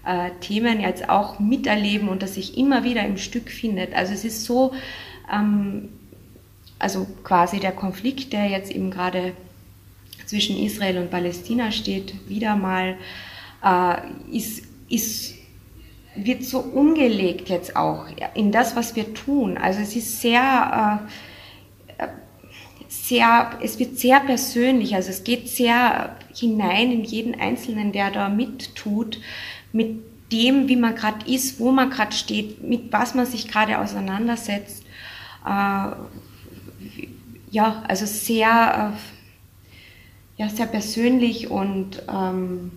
äh, 0.05 0.29
Themen 0.39 0.79
jetzt 0.81 1.09
auch 1.09 1.39
miterleben 1.39 2.09
und 2.09 2.21
das 2.21 2.35
sich 2.35 2.57
immer 2.57 2.83
wieder 2.83 3.05
im 3.05 3.17
Stück 3.17 3.49
findet. 3.49 3.93
Also 3.95 4.13
es 4.13 4.23
ist 4.23 4.45
so, 4.45 4.73
ähm, 5.33 5.89
also 6.77 7.07
quasi 7.23 7.59
der 7.59 7.71
Konflikt, 7.71 8.33
der 8.33 8.47
jetzt 8.47 8.71
eben 8.71 8.91
gerade 8.91 9.33
zwischen 10.25 10.57
Israel 10.57 10.97
und 10.97 11.11
Palästina 11.11 11.71
steht, 11.71 12.29
wieder 12.29 12.55
mal, 12.55 12.97
äh, 13.63 13.95
ist, 14.31 14.63
ist, 14.89 15.34
wird 16.15 16.43
so 16.43 16.59
umgelegt 16.59 17.49
jetzt 17.49 17.75
auch 17.75 18.05
in 18.33 18.51
das, 18.51 18.75
was 18.75 18.95
wir 18.95 19.13
tun. 19.13 19.57
Also 19.57 19.81
es 19.81 19.95
ist 19.95 20.21
sehr 20.21 21.01
äh, 21.01 21.09
sehr, 23.07 23.51
es 23.61 23.79
wird 23.79 23.99
sehr 23.99 24.19
persönlich, 24.19 24.95
also 24.95 25.09
es 25.09 25.23
geht 25.23 25.49
sehr 25.49 26.15
hinein 26.33 26.91
in 26.91 27.03
jeden 27.03 27.35
Einzelnen, 27.35 27.91
der 27.91 28.11
da 28.11 28.29
mittut, 28.29 29.19
mit 29.71 29.99
dem, 30.31 30.67
wie 30.67 30.75
man 30.75 30.95
gerade 30.95 31.29
ist, 31.29 31.59
wo 31.59 31.71
man 31.71 31.89
gerade 31.89 32.13
steht, 32.13 32.63
mit 32.63 32.91
was 32.91 33.13
man 33.13 33.25
sich 33.25 33.47
gerade 33.47 33.79
auseinandersetzt. 33.79 34.83
Äh, 35.45 35.91
ja, 37.51 37.83
also 37.87 38.05
sehr, 38.05 38.93
äh, 40.37 40.41
ja, 40.41 40.49
sehr 40.49 40.65
persönlich 40.65 41.49
und, 41.49 42.03
ähm, 42.11 42.71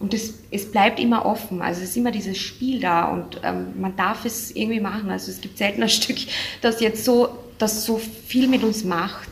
und 0.00 0.14
es, 0.14 0.34
es 0.50 0.72
bleibt 0.72 0.98
immer 0.98 1.26
offen. 1.26 1.60
Also 1.62 1.82
es 1.82 1.90
ist 1.90 1.96
immer 1.96 2.10
dieses 2.10 2.38
Spiel 2.38 2.80
da 2.80 3.04
und 3.04 3.40
ähm, 3.44 3.78
man 3.78 3.94
darf 3.96 4.24
es 4.24 4.50
irgendwie 4.50 4.80
machen. 4.80 5.10
Also 5.10 5.30
es 5.30 5.40
gibt 5.40 5.58
selten 5.58 5.82
ein 5.82 5.88
Stück, 5.90 6.16
das 6.62 6.80
jetzt 6.80 7.04
so 7.04 7.38
das 7.58 7.84
so 7.84 7.98
viel 7.98 8.48
mit 8.48 8.64
uns 8.64 8.82
macht. 8.82 9.28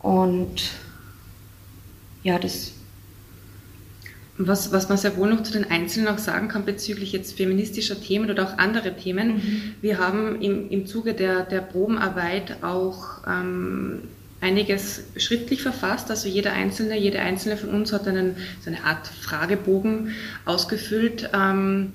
Und 0.00 0.72
ja, 2.22 2.38
das. 2.38 2.72
Was, 4.42 4.72
was 4.72 4.88
man 4.88 4.96
sehr 4.96 5.16
wohl 5.18 5.28
noch 5.28 5.42
zu 5.42 5.52
den 5.52 5.70
Einzelnen 5.70 6.08
auch 6.08 6.18
sagen 6.18 6.48
kann 6.48 6.64
bezüglich 6.64 7.12
jetzt 7.12 7.36
feministischer 7.36 8.00
Themen 8.00 8.30
oder 8.30 8.44
auch 8.44 8.58
andere 8.58 8.96
Themen. 8.96 9.34
Mhm. 9.34 9.74
Wir 9.82 9.98
haben 9.98 10.40
im, 10.40 10.70
im 10.70 10.86
Zuge 10.86 11.12
der, 11.12 11.44
der 11.44 11.60
Probenarbeit 11.60 12.62
auch 12.64 13.22
ähm, 13.28 14.00
einiges 14.40 15.02
schriftlich 15.16 15.62
verfasst. 15.62 16.10
Also 16.10 16.28
jeder 16.28 16.52
Einzelne, 16.52 16.98
jede 16.98 17.20
Einzelne 17.20 17.56
von 17.56 17.70
uns 17.70 17.92
hat 17.92 18.06
einen, 18.08 18.36
so 18.60 18.70
eine 18.70 18.84
Art 18.84 19.06
Fragebogen 19.06 20.14
ausgefüllt. 20.44 21.30
Ähm, 21.34 21.92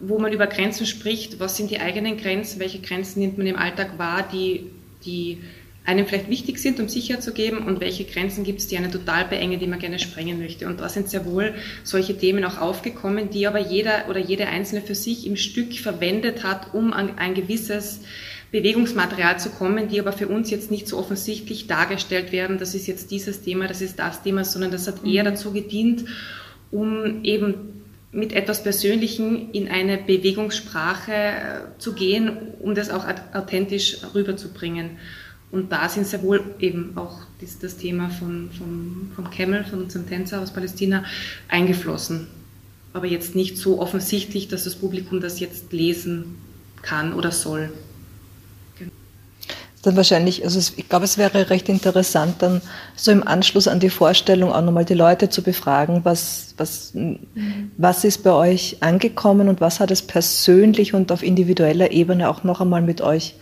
wo 0.00 0.18
man 0.18 0.32
über 0.32 0.46
Grenzen 0.46 0.86
spricht, 0.86 1.40
was 1.40 1.56
sind 1.56 1.70
die 1.70 1.80
eigenen 1.80 2.16
Grenzen, 2.16 2.60
welche 2.60 2.80
Grenzen 2.80 3.20
nimmt 3.20 3.38
man 3.38 3.46
im 3.46 3.56
Alltag 3.56 3.98
wahr, 3.98 4.28
die, 4.30 4.66
die 5.04 5.38
einem 5.84 6.06
vielleicht 6.06 6.30
wichtig 6.30 6.58
sind, 6.58 6.80
um 6.80 6.88
sicher 6.88 7.20
zu 7.20 7.32
geben 7.32 7.58
und 7.58 7.80
welche 7.80 8.04
Grenzen 8.04 8.42
gibt 8.42 8.60
es, 8.60 8.68
die 8.68 8.76
einen 8.78 8.90
total 8.90 9.26
beengen, 9.26 9.60
die 9.60 9.66
man 9.66 9.78
gerne 9.78 9.98
sprengen 9.98 10.38
möchte. 10.38 10.66
Und 10.66 10.80
da 10.80 10.88
sind 10.88 11.10
sehr 11.10 11.26
wohl 11.26 11.54
solche 11.82 12.16
Themen 12.16 12.44
auch 12.44 12.58
aufgekommen, 12.58 13.28
die 13.30 13.46
aber 13.46 13.58
jeder 13.58 14.08
oder 14.08 14.18
jede 14.18 14.46
Einzelne 14.46 14.80
für 14.80 14.94
sich 14.94 15.26
im 15.26 15.36
Stück 15.36 15.74
verwendet 15.74 16.42
hat, 16.42 16.72
um 16.72 16.92
an 16.92 17.18
ein 17.18 17.34
gewisses 17.34 18.00
Bewegungsmaterial 18.54 19.40
zu 19.40 19.50
kommen, 19.50 19.88
die 19.88 19.98
aber 19.98 20.12
für 20.12 20.28
uns 20.28 20.48
jetzt 20.48 20.70
nicht 20.70 20.86
so 20.86 20.96
offensichtlich 20.96 21.66
dargestellt 21.66 22.30
werden, 22.30 22.56
das 22.56 22.76
ist 22.76 22.86
jetzt 22.86 23.10
dieses 23.10 23.42
Thema, 23.42 23.66
das 23.66 23.80
ist 23.80 23.98
das 23.98 24.22
Thema, 24.22 24.44
sondern 24.44 24.70
das 24.70 24.86
hat 24.86 25.04
eher 25.04 25.24
dazu 25.24 25.50
gedient, 25.50 26.04
um 26.70 27.24
eben 27.24 27.82
mit 28.12 28.32
etwas 28.32 28.62
Persönlichem 28.62 29.48
in 29.50 29.66
eine 29.66 29.98
Bewegungssprache 29.98 31.12
äh, 31.12 31.78
zu 31.78 31.94
gehen, 31.94 32.30
um 32.60 32.76
das 32.76 32.90
auch 32.90 33.04
authentisch 33.32 33.98
rüberzubringen. 34.14 34.90
Und 35.50 35.72
da 35.72 35.88
sind 35.88 36.06
sehr 36.06 36.22
wohl 36.22 36.40
eben 36.60 36.92
auch 36.94 37.22
das, 37.40 37.58
das 37.58 37.76
Thema 37.76 38.08
von, 38.08 38.50
von, 38.56 39.10
von 39.16 39.30
Camel, 39.32 39.64
von 39.64 39.82
unserem 39.82 40.08
Tänzer 40.08 40.40
aus 40.40 40.52
Palästina, 40.52 41.04
eingeflossen. 41.48 42.28
Aber 42.92 43.06
jetzt 43.06 43.34
nicht 43.34 43.56
so 43.56 43.80
offensichtlich, 43.80 44.46
dass 44.46 44.62
das 44.62 44.76
Publikum 44.76 45.20
das 45.20 45.40
jetzt 45.40 45.72
lesen 45.72 46.36
kann 46.82 47.14
oder 47.14 47.32
soll. 47.32 47.72
Dann 49.86 49.96
wahrscheinlich, 49.96 50.44
also 50.44 50.58
ich 50.76 50.88
glaube, 50.88 51.04
es 51.04 51.18
wäre 51.18 51.50
recht 51.50 51.68
interessant, 51.68 52.36
dann 52.40 52.60
so 52.96 53.10
im 53.10 53.26
Anschluss 53.26 53.68
an 53.68 53.80
die 53.80 53.90
Vorstellung 53.90 54.52
auch 54.52 54.62
nochmal 54.62 54.84
die 54.84 54.94
Leute 54.94 55.28
zu 55.28 55.42
befragen, 55.42 56.00
was, 56.04 56.54
was, 56.56 56.92
mhm. 56.94 57.18
was 57.76 58.04
ist 58.04 58.22
bei 58.24 58.32
euch 58.32 58.78
angekommen 58.80 59.48
und 59.48 59.60
was 59.60 59.80
hat 59.80 59.90
es 59.90 60.02
persönlich 60.02 60.94
und 60.94 61.12
auf 61.12 61.22
individueller 61.22 61.92
Ebene 61.92 62.28
auch 62.28 62.44
noch 62.44 62.60
einmal 62.60 62.82
mit 62.82 63.00
euch 63.00 63.34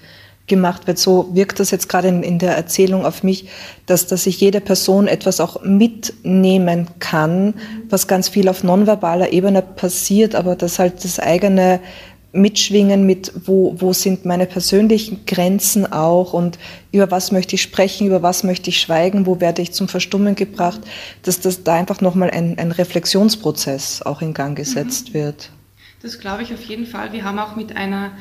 gemacht 0.47 0.87
wird. 0.87 0.99
So 0.99 1.31
wirkt 1.33 1.61
das 1.61 1.71
jetzt 1.71 1.89
gerade 1.89 2.09
in, 2.09 2.23
in 2.23 2.39
der 2.39 2.57
Erzählung 2.57 3.07
auf 3.07 3.23
mich, 3.23 3.49
dass, 3.87 4.07
dass 4.07 4.25
sich 4.25 4.41
jede 4.41 4.61
Person 4.61 5.07
etwas 5.07 5.41
auch 5.41 5.63
mitnehmen 5.63 6.89
kann, 6.99 7.55
was 7.89 8.09
ganz 8.09 8.29
viel 8.29 8.49
auf 8.49 8.65
nonverbaler 8.65 9.33
Ebene 9.33 9.63
passiert, 9.63 10.35
aber 10.35 10.57
dass 10.57 10.79
halt 10.79 11.05
das 11.05 11.19
eigene 11.19 11.81
Mitschwingen 12.33 13.05
mit, 13.05 13.33
wo, 13.45 13.75
wo 13.79 13.93
sind 13.93 14.25
meine 14.25 14.47
persönlichen 14.47 15.27
Grenzen 15.27 15.91
auch 15.91 16.33
und 16.33 16.59
über 16.91 17.11
was 17.11 17.31
möchte 17.31 17.57
ich 17.57 17.63
sprechen, 17.63 18.07
über 18.07 18.23
was 18.23 18.43
möchte 18.43 18.71
ich 18.71 18.81
schweigen, 18.81 19.27
wo 19.27 19.41
werde 19.41 19.61
ich 19.61 19.73
zum 19.73 19.89
Verstummen 19.89 20.35
gebracht, 20.35 20.81
dass 21.23 21.41
das 21.41 21.63
da 21.63 21.75
einfach 21.75 22.01
nochmal 22.01 22.31
ein, 22.31 22.59
ein 22.59 22.73
Reflexionsprozess 22.73 24.03
auch 24.03 24.23
in 24.23 24.33
Gang 24.33 24.57
gesetzt 24.57 25.11
mhm. 25.11 25.15
wird. 25.15 25.51
Das 26.03 26.19
glaube 26.19 26.43
ich 26.43 26.53
auf 26.53 26.63
jeden 26.63 26.87
Fall. 26.87 27.13
Wir 27.13 27.25
haben 27.25 27.39
auch 27.39 27.55
mit 27.55 27.77
einer 27.77 28.13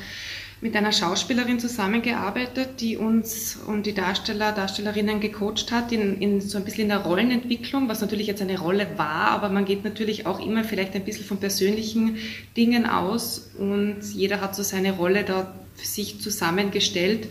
mit 0.61 0.75
einer 0.75 0.91
Schauspielerin 0.91 1.59
zusammengearbeitet, 1.59 2.79
die 2.79 2.95
uns 2.95 3.57
und 3.65 3.87
die 3.87 3.93
Darsteller, 3.93 4.51
Darstellerinnen 4.51 5.19
gecoacht 5.19 5.71
hat, 5.71 5.91
in, 5.91 6.21
in 6.21 6.39
so 6.39 6.59
ein 6.59 6.63
bisschen 6.63 6.83
in 6.83 6.89
der 6.89 6.99
Rollenentwicklung, 6.99 7.89
was 7.89 8.01
natürlich 8.01 8.27
jetzt 8.27 8.43
eine 8.43 8.59
Rolle 8.59 8.87
war, 8.95 9.31
aber 9.31 9.49
man 9.49 9.65
geht 9.65 9.83
natürlich 9.83 10.27
auch 10.27 10.39
immer 10.39 10.63
vielleicht 10.63 10.93
ein 10.93 11.03
bisschen 11.03 11.25
von 11.25 11.37
persönlichen 11.37 12.17
Dingen 12.55 12.85
aus 12.85 13.49
und 13.57 14.01
jeder 14.13 14.39
hat 14.39 14.55
so 14.55 14.61
seine 14.61 14.93
Rolle 14.93 15.23
da 15.23 15.51
für 15.75 15.87
sich 15.87 16.21
zusammengestellt, 16.21 17.27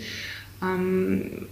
ähm, 0.60 1.46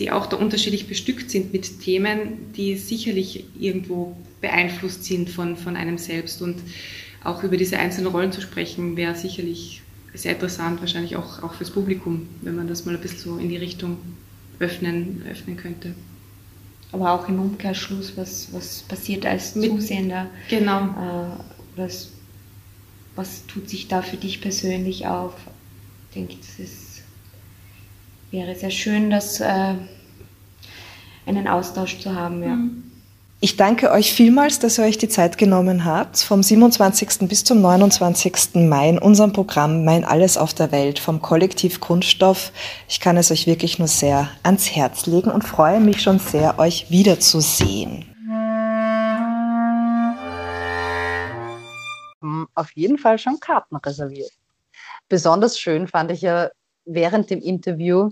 die 0.00 0.10
auch 0.10 0.26
da 0.26 0.36
unterschiedlich 0.36 0.88
bestückt 0.88 1.30
sind 1.30 1.52
mit 1.52 1.80
Themen, 1.80 2.52
die 2.56 2.76
sicherlich 2.76 3.44
irgendwo 3.58 4.16
beeinflusst 4.40 5.04
sind 5.04 5.30
von, 5.30 5.56
von 5.56 5.76
einem 5.76 5.98
selbst. 5.98 6.42
Und 6.42 6.58
auch 7.24 7.42
über 7.42 7.56
diese 7.56 7.78
einzelnen 7.78 8.08
Rollen 8.08 8.32
zu 8.32 8.42
sprechen, 8.42 8.96
wäre 8.96 9.14
sicherlich 9.14 9.82
sehr 10.16 10.32
interessant, 10.32 10.80
wahrscheinlich 10.80 11.16
auch, 11.16 11.42
auch 11.42 11.54
fürs 11.54 11.70
Publikum, 11.70 12.28
wenn 12.42 12.56
man 12.56 12.68
das 12.68 12.84
mal 12.84 12.94
ein 12.94 13.00
bisschen 13.00 13.18
so 13.18 13.38
in 13.38 13.48
die 13.48 13.56
Richtung 13.56 13.98
öffnen, 14.58 15.22
öffnen 15.30 15.56
könnte. 15.56 15.94
Aber 16.92 17.12
auch 17.12 17.28
im 17.28 17.40
Umkehrschluss, 17.40 18.16
was, 18.16 18.48
was 18.52 18.82
passiert 18.82 19.26
als 19.26 19.54
Mit, 19.54 19.70
Zusehender? 19.70 20.28
Genau. 20.48 20.84
Äh, 20.84 21.76
was, 21.76 22.10
was 23.14 23.46
tut 23.46 23.68
sich 23.68 23.88
da 23.88 24.02
für 24.02 24.16
dich 24.16 24.40
persönlich 24.40 25.06
auf? 25.06 25.34
Ich 26.08 26.14
denke, 26.14 26.36
das 26.36 26.58
ist, 26.58 27.02
wäre 28.30 28.54
sehr 28.54 28.70
schön, 28.70 29.10
das 29.10 29.40
äh, 29.40 29.74
einen 31.26 31.48
Austausch 31.48 31.98
zu 31.98 32.14
haben. 32.14 32.42
Ja. 32.42 32.56
Mhm. 32.56 32.85
Ich 33.38 33.58
danke 33.58 33.90
euch 33.90 34.14
vielmals, 34.14 34.60
dass 34.60 34.78
ihr 34.78 34.84
euch 34.86 34.96
die 34.96 35.10
Zeit 35.10 35.36
genommen 35.36 35.84
habt, 35.84 36.16
vom 36.20 36.42
27. 36.42 37.28
bis 37.28 37.44
zum 37.44 37.60
29. 37.60 38.54
Mai 38.66 38.88
in 38.88 38.98
unserem 38.98 39.34
Programm 39.34 39.84
Mein 39.84 40.06
Alles 40.06 40.38
auf 40.38 40.54
der 40.54 40.72
Welt 40.72 40.98
vom 40.98 41.20
Kollektiv 41.20 41.78
Kunststoff. 41.80 42.50
Ich 42.88 42.98
kann 42.98 43.18
es 43.18 43.30
euch 43.30 43.46
wirklich 43.46 43.78
nur 43.78 43.88
sehr 43.88 44.30
ans 44.42 44.74
Herz 44.74 45.04
legen 45.04 45.30
und 45.30 45.44
freue 45.44 45.80
mich 45.80 46.00
schon 46.00 46.18
sehr, 46.18 46.58
euch 46.58 46.90
wiederzusehen. 46.90 48.06
Hm, 52.22 52.48
auf 52.54 52.70
jeden 52.72 52.96
Fall 52.96 53.18
schon 53.18 53.38
Karten 53.38 53.76
reserviert. 53.76 54.32
Besonders 55.10 55.58
schön 55.58 55.88
fand 55.88 56.10
ich 56.10 56.22
ja 56.22 56.48
während 56.86 57.28
dem 57.28 57.42
Interview 57.42 58.08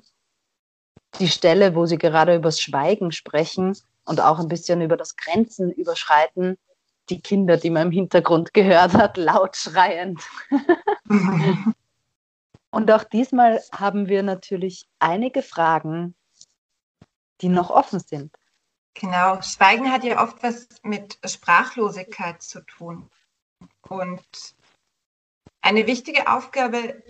die 1.19 1.29
Stelle, 1.29 1.75
wo 1.75 1.87
sie 1.87 1.97
gerade 1.97 2.37
übers 2.37 2.61
Schweigen 2.61 3.11
sprechen 3.11 3.75
und 4.05 4.21
auch 4.21 4.39
ein 4.39 4.49
bisschen 4.49 4.81
über 4.81 4.97
das 4.97 5.17
Grenzen 5.17 5.71
überschreiten. 5.73 6.59
Die 7.11 7.21
Kinder, 7.21 7.57
die 7.57 7.71
man 7.71 7.89
im 7.89 7.93
Hintergrund 7.93 8.55
gehört 8.55 8.95
hat, 8.95 9.17
laut 9.17 9.57
schreiend. 9.57 10.23
und 12.71 12.91
auch 12.91 13.05
diesmal 13.05 13.63
haben 13.73 14.09
wir 14.09 14.23
natürlich 14.23 14.89
einige 14.99 15.43
Fragen, 15.43 16.15
die 17.41 17.49
noch 17.49 17.71
offen 17.71 18.01
sind. 18.01 18.35
Genau, 18.95 19.43
Schweigen 19.43 19.91
hat 19.91 20.05
ja 20.05 20.23
oft 20.23 20.43
was 20.43 20.69
mit 20.83 21.19
Sprachlosigkeit 21.25 22.41
zu 22.43 22.61
tun. 22.65 23.11
Und 23.89 24.25
eine 25.61 25.87
wichtige 25.87 26.29
Aufgabe 26.29 27.03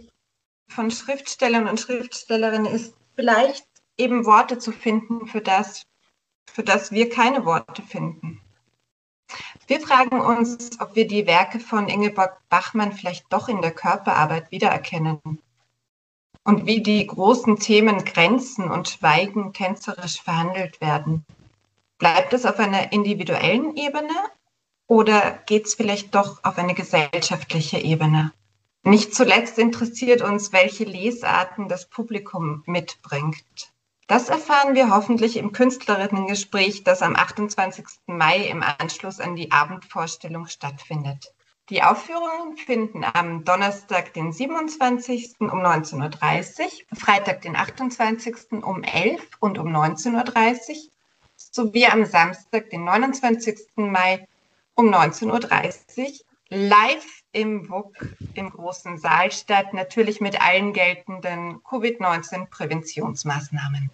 von 0.68 0.90
Schriftstellern 0.90 1.68
und 1.68 1.78
Schriftstellerinnen 1.78 2.72
ist 2.72 2.96
vielleicht 3.14 3.66
eben 3.96 4.24
Worte 4.24 4.58
zu 4.58 4.72
finden 4.72 5.26
für 5.26 5.40
das, 5.40 5.86
für 6.52 6.62
das 6.62 6.92
wir 6.92 7.08
keine 7.10 7.44
Worte 7.44 7.82
finden. 7.82 8.40
Wir 9.66 9.80
fragen 9.80 10.20
uns, 10.20 10.78
ob 10.80 10.94
wir 10.94 11.06
die 11.06 11.26
Werke 11.26 11.58
von 11.58 11.88
Ingeborg 11.88 12.38
Bachmann 12.48 12.92
vielleicht 12.92 13.32
doch 13.32 13.48
in 13.48 13.62
der 13.62 13.72
Körperarbeit 13.72 14.50
wiedererkennen 14.50 15.20
und 16.44 16.66
wie 16.66 16.82
die 16.82 17.06
großen 17.06 17.58
Themen 17.58 18.04
Grenzen 18.04 18.70
und 18.70 18.88
Schweigen 18.88 19.52
tänzerisch 19.52 20.20
verhandelt 20.20 20.80
werden. 20.80 21.24
Bleibt 21.98 22.32
es 22.34 22.44
auf 22.44 22.58
einer 22.58 22.92
individuellen 22.92 23.76
Ebene 23.76 24.14
oder 24.86 25.30
geht 25.46 25.66
es 25.66 25.74
vielleicht 25.74 26.14
doch 26.14 26.44
auf 26.44 26.58
eine 26.58 26.74
gesellschaftliche 26.74 27.78
Ebene? 27.78 28.32
Nicht 28.82 29.14
zuletzt 29.14 29.58
interessiert 29.58 30.20
uns, 30.20 30.52
welche 30.52 30.84
Lesarten 30.84 31.68
das 31.68 31.88
Publikum 31.88 32.62
mitbringt. 32.66 33.72
Das 34.06 34.28
erfahren 34.28 34.74
wir 34.74 34.90
hoffentlich 34.90 35.38
im 35.38 35.52
Künstlerinnengespräch, 35.52 36.84
das 36.84 37.00
am 37.00 37.16
28. 37.16 37.86
Mai 38.06 38.36
im 38.48 38.62
Anschluss 38.62 39.18
an 39.18 39.34
die 39.34 39.50
Abendvorstellung 39.50 40.46
stattfindet. 40.46 41.32
Die 41.70 41.82
Aufführungen 41.82 42.58
finden 42.58 43.04
am 43.04 43.44
Donnerstag, 43.44 44.12
den 44.12 44.30
27. 44.32 45.36
um 45.40 45.48
19.30 45.48 46.60
Uhr, 46.60 46.98
Freitag, 46.98 47.40
den 47.40 47.56
28. 47.56 48.62
um 48.62 48.82
11 48.82 49.22
Uhr 49.22 49.26
und 49.40 49.56
um 49.58 49.68
19.30 49.68 50.70
Uhr 50.70 50.76
sowie 51.36 51.86
am 51.86 52.04
Samstag, 52.04 52.68
den 52.68 52.84
29. 52.84 53.58
Mai 53.76 54.28
um 54.74 54.92
19.30 54.92 56.02
Uhr 56.02 56.12
live 56.50 57.23
im 57.34 57.68
WUK 57.68 58.16
im 58.34 58.50
großen 58.50 58.98
Saal 58.98 59.32
statt, 59.32 59.74
natürlich 59.74 60.20
mit 60.20 60.40
allen 60.40 60.72
geltenden 60.72 61.60
Covid-19-Präventionsmaßnahmen. 61.64 63.90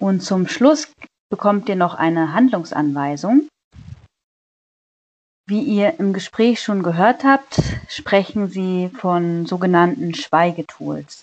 Und 0.00 0.22
zum 0.22 0.46
Schluss 0.48 0.92
bekommt 1.30 1.68
ihr 1.68 1.76
noch 1.76 1.94
eine 1.94 2.32
Handlungsanweisung. 2.32 3.48
Wie 5.46 5.62
ihr 5.62 5.98
im 5.98 6.12
Gespräch 6.12 6.62
schon 6.62 6.82
gehört 6.82 7.24
habt, 7.24 7.60
sprechen 7.88 8.48
sie 8.48 8.90
von 8.90 9.46
sogenannten 9.46 10.14
Schweigetools. 10.14 11.22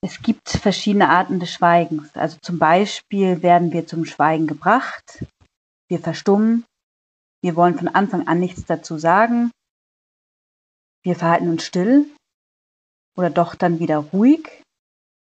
Es 0.00 0.22
gibt 0.22 0.48
verschiedene 0.48 1.08
Arten 1.08 1.40
des 1.40 1.52
Schweigens. 1.52 2.14
Also 2.14 2.36
zum 2.40 2.58
Beispiel 2.58 3.42
werden 3.42 3.72
wir 3.72 3.86
zum 3.86 4.04
Schweigen 4.04 4.46
gebracht, 4.46 5.24
wir 5.88 5.98
verstummen, 5.98 6.64
wir 7.42 7.56
wollen 7.56 7.76
von 7.76 7.88
Anfang 7.88 8.28
an 8.28 8.38
nichts 8.38 8.64
dazu 8.66 8.98
sagen, 8.98 9.50
wir 11.08 11.16
verhalten 11.16 11.48
uns 11.48 11.64
still 11.64 12.06
oder 13.16 13.30
doch 13.30 13.54
dann 13.54 13.80
wieder 13.80 13.96
ruhig. 13.96 14.62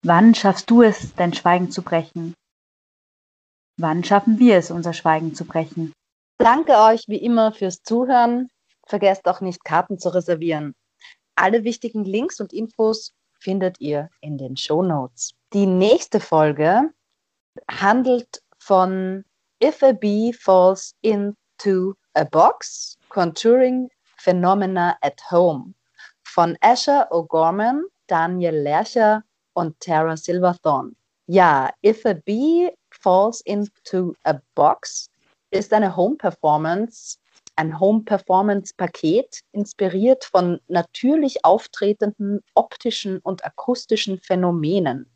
Wann 0.04 0.34
schaffst 0.34 0.70
du 0.72 0.82
es, 0.82 1.14
dein 1.16 1.34
Schweigen 1.34 1.70
zu 1.70 1.84
brechen? 1.84 2.34
Wann 3.78 4.04
schaffen 4.04 4.40
wir 4.40 4.58
es, 4.58 4.72
unser 4.72 4.94
Schweigen 4.94 5.36
zu 5.36 5.46
brechen? 5.46 5.94
Danke 6.40 6.74
euch 6.78 7.04
wie 7.08 7.18
immer 7.18 7.52
fürs 7.52 7.84
Zuhören. 7.84 8.50
Vergesst 8.88 9.28
auch 9.28 9.42
nicht, 9.42 9.64
Karten 9.64 10.00
zu 10.00 10.10
reservieren. 10.10 10.74
Alle 11.36 11.64
wichtigen 11.64 12.04
Links 12.04 12.40
und 12.40 12.52
Infos 12.52 13.14
findet 13.40 13.80
ihr 13.80 14.10
in 14.22 14.40
den 14.40 14.58
Show 14.58 14.82
Notes. 14.82 15.34
Die 15.54 15.68
nächste 15.68 16.20
Folge 16.20 16.92
handelt 17.70 18.42
von 18.58 19.24
If 19.64 19.84
a 19.84 19.92
Bee 19.92 20.34
Falls 20.34 20.96
into 21.02 21.94
a 22.16 22.24
Box, 22.24 22.98
Contouring 23.10 23.90
Phenomena 24.26 24.98
at 25.02 25.22
Home 25.30 25.76
von 26.24 26.58
Asher 26.62 27.08
O'Gorman, 27.12 27.84
Daniel 28.08 28.56
Lercher 28.56 29.24
und 29.54 29.80
Tara 29.80 30.18
Silverthorne. 30.18 30.94
Ja, 31.28 31.70
If 31.86 32.08
a 32.08 32.14
Bee 32.14 32.72
Falls 32.90 33.42
into 33.42 34.16
a 34.24 34.42
Box 34.56 35.12
ist 35.52 35.72
eine 35.72 35.96
Home 35.96 36.16
Performance, 36.16 37.20
ein 37.56 37.80
Home 37.80 38.02
Performance 38.04 38.74
Paket, 38.76 39.42
inspiriert 39.52 40.26
von 40.26 40.60
natürlich 40.70 41.46
auftretenden 41.46 42.42
optischen 42.56 43.20
und 43.20 43.46
akustischen 43.46 44.20
Phänomenen. 44.20 45.08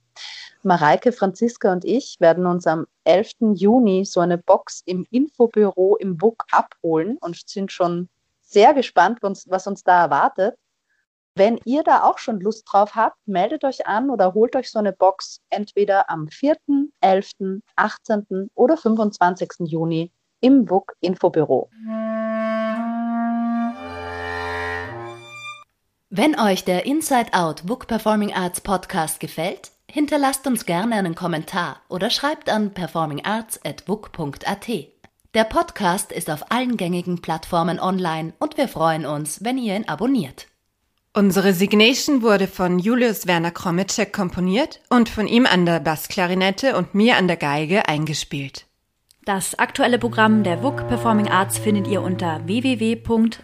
Mareike, 0.62 1.12
Franziska 1.12 1.72
und 1.72 1.84
ich 1.84 2.18
werden 2.20 2.46
uns 2.46 2.68
am 2.68 2.86
11. 3.06 3.56
Juni 3.56 4.06
so 4.06 4.20
eine 4.20 4.38
Box 4.38 4.84
im 4.86 5.08
Infobüro 5.10 5.96
im 5.96 6.16
BUK 6.16 6.44
abholen 6.52 7.18
und 7.22 7.50
sind 7.50 7.72
schon 7.72 8.08
sehr 8.50 8.74
gespannt, 8.74 9.20
was 9.22 9.68
uns 9.68 9.84
da 9.84 10.04
erwartet. 10.04 10.56
Wenn 11.36 11.60
ihr 11.64 11.84
da 11.84 12.04
auch 12.04 12.18
schon 12.18 12.42
Lust 12.42 12.68
drauf 12.70 12.96
habt, 12.96 13.16
meldet 13.26 13.64
euch 13.64 13.88
an 13.88 14.10
oder 14.10 14.34
holt 14.34 14.56
euch 14.56 14.72
so 14.72 14.80
eine 14.80 14.92
Box 14.92 15.40
entweder 15.50 16.10
am 16.10 16.28
4., 16.28 16.58
11., 17.02 17.32
18. 17.76 18.50
oder 18.56 18.76
25. 18.76 19.52
Juni 19.60 20.12
im 20.42 20.68
WUK 20.70 20.94
Infobüro. 21.00 21.70
Wenn 26.10 26.40
euch 26.40 26.66
der 26.66 26.88
Inside 26.88 27.34
Out 27.34 27.68
Book 27.68 27.86
Performing 27.88 28.34
Arts 28.34 28.62
Podcast 28.62 29.20
gefällt, 29.20 29.72
hinterlasst 29.90 30.48
uns 30.48 30.66
gerne 30.66 30.96
einen 30.96 31.14
Kommentar 31.14 31.82
oder 31.88 32.10
schreibt 32.10 32.50
an 32.50 32.74
performingarts.book.at. 32.74 34.99
Der 35.36 35.44
Podcast 35.44 36.12
ist 36.12 36.32
auf 36.32 36.52
allen 36.52 36.76
gängigen 36.76 37.22
Plattformen 37.22 37.80
online 37.80 38.34
und 38.40 38.58
wir 38.58 38.68
freuen 38.68 39.06
uns, 39.06 39.44
wenn 39.44 39.60
ihr 39.60 39.76
ihn 39.76 39.88
abonniert. 39.88 40.48
Unsere 41.14 41.54
Signation 41.54 42.24
wurde 42.24 42.48
von 42.48 42.80
Julius 42.80 43.28
Werner 43.28 43.52
Kromitschek 43.52 44.12
komponiert 44.12 44.82
und 44.90 45.08
von 45.08 45.28
ihm 45.28 45.46
an 45.46 45.68
der 45.68 45.82
Bassklarinette 45.82 46.76
und 46.76 46.96
mir 46.96 47.18
an 47.18 47.28
der 47.28 47.38
Geige 47.38 47.88
eingespielt. 47.88 48.66
Das 49.24 49.54
aktuelle 49.60 50.00
Programm 50.00 50.44
der 50.44 50.64
WUK 50.64 50.88
Performing 50.88 51.28
Arts 51.28 51.60
findet 51.60 51.88
ihr 51.88 52.02
unter 52.02 52.42
www.wuk.at. 52.48 53.38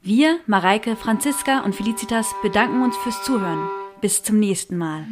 Wir, 0.00 0.38
Mareike, 0.46 0.96
Franziska 0.96 1.60
und 1.60 1.74
Felicitas 1.74 2.34
bedanken 2.40 2.82
uns 2.82 2.96
fürs 2.96 3.22
Zuhören. 3.24 3.68
Bis 4.00 4.22
zum 4.22 4.38
nächsten 4.38 4.78
Mal. 4.78 5.04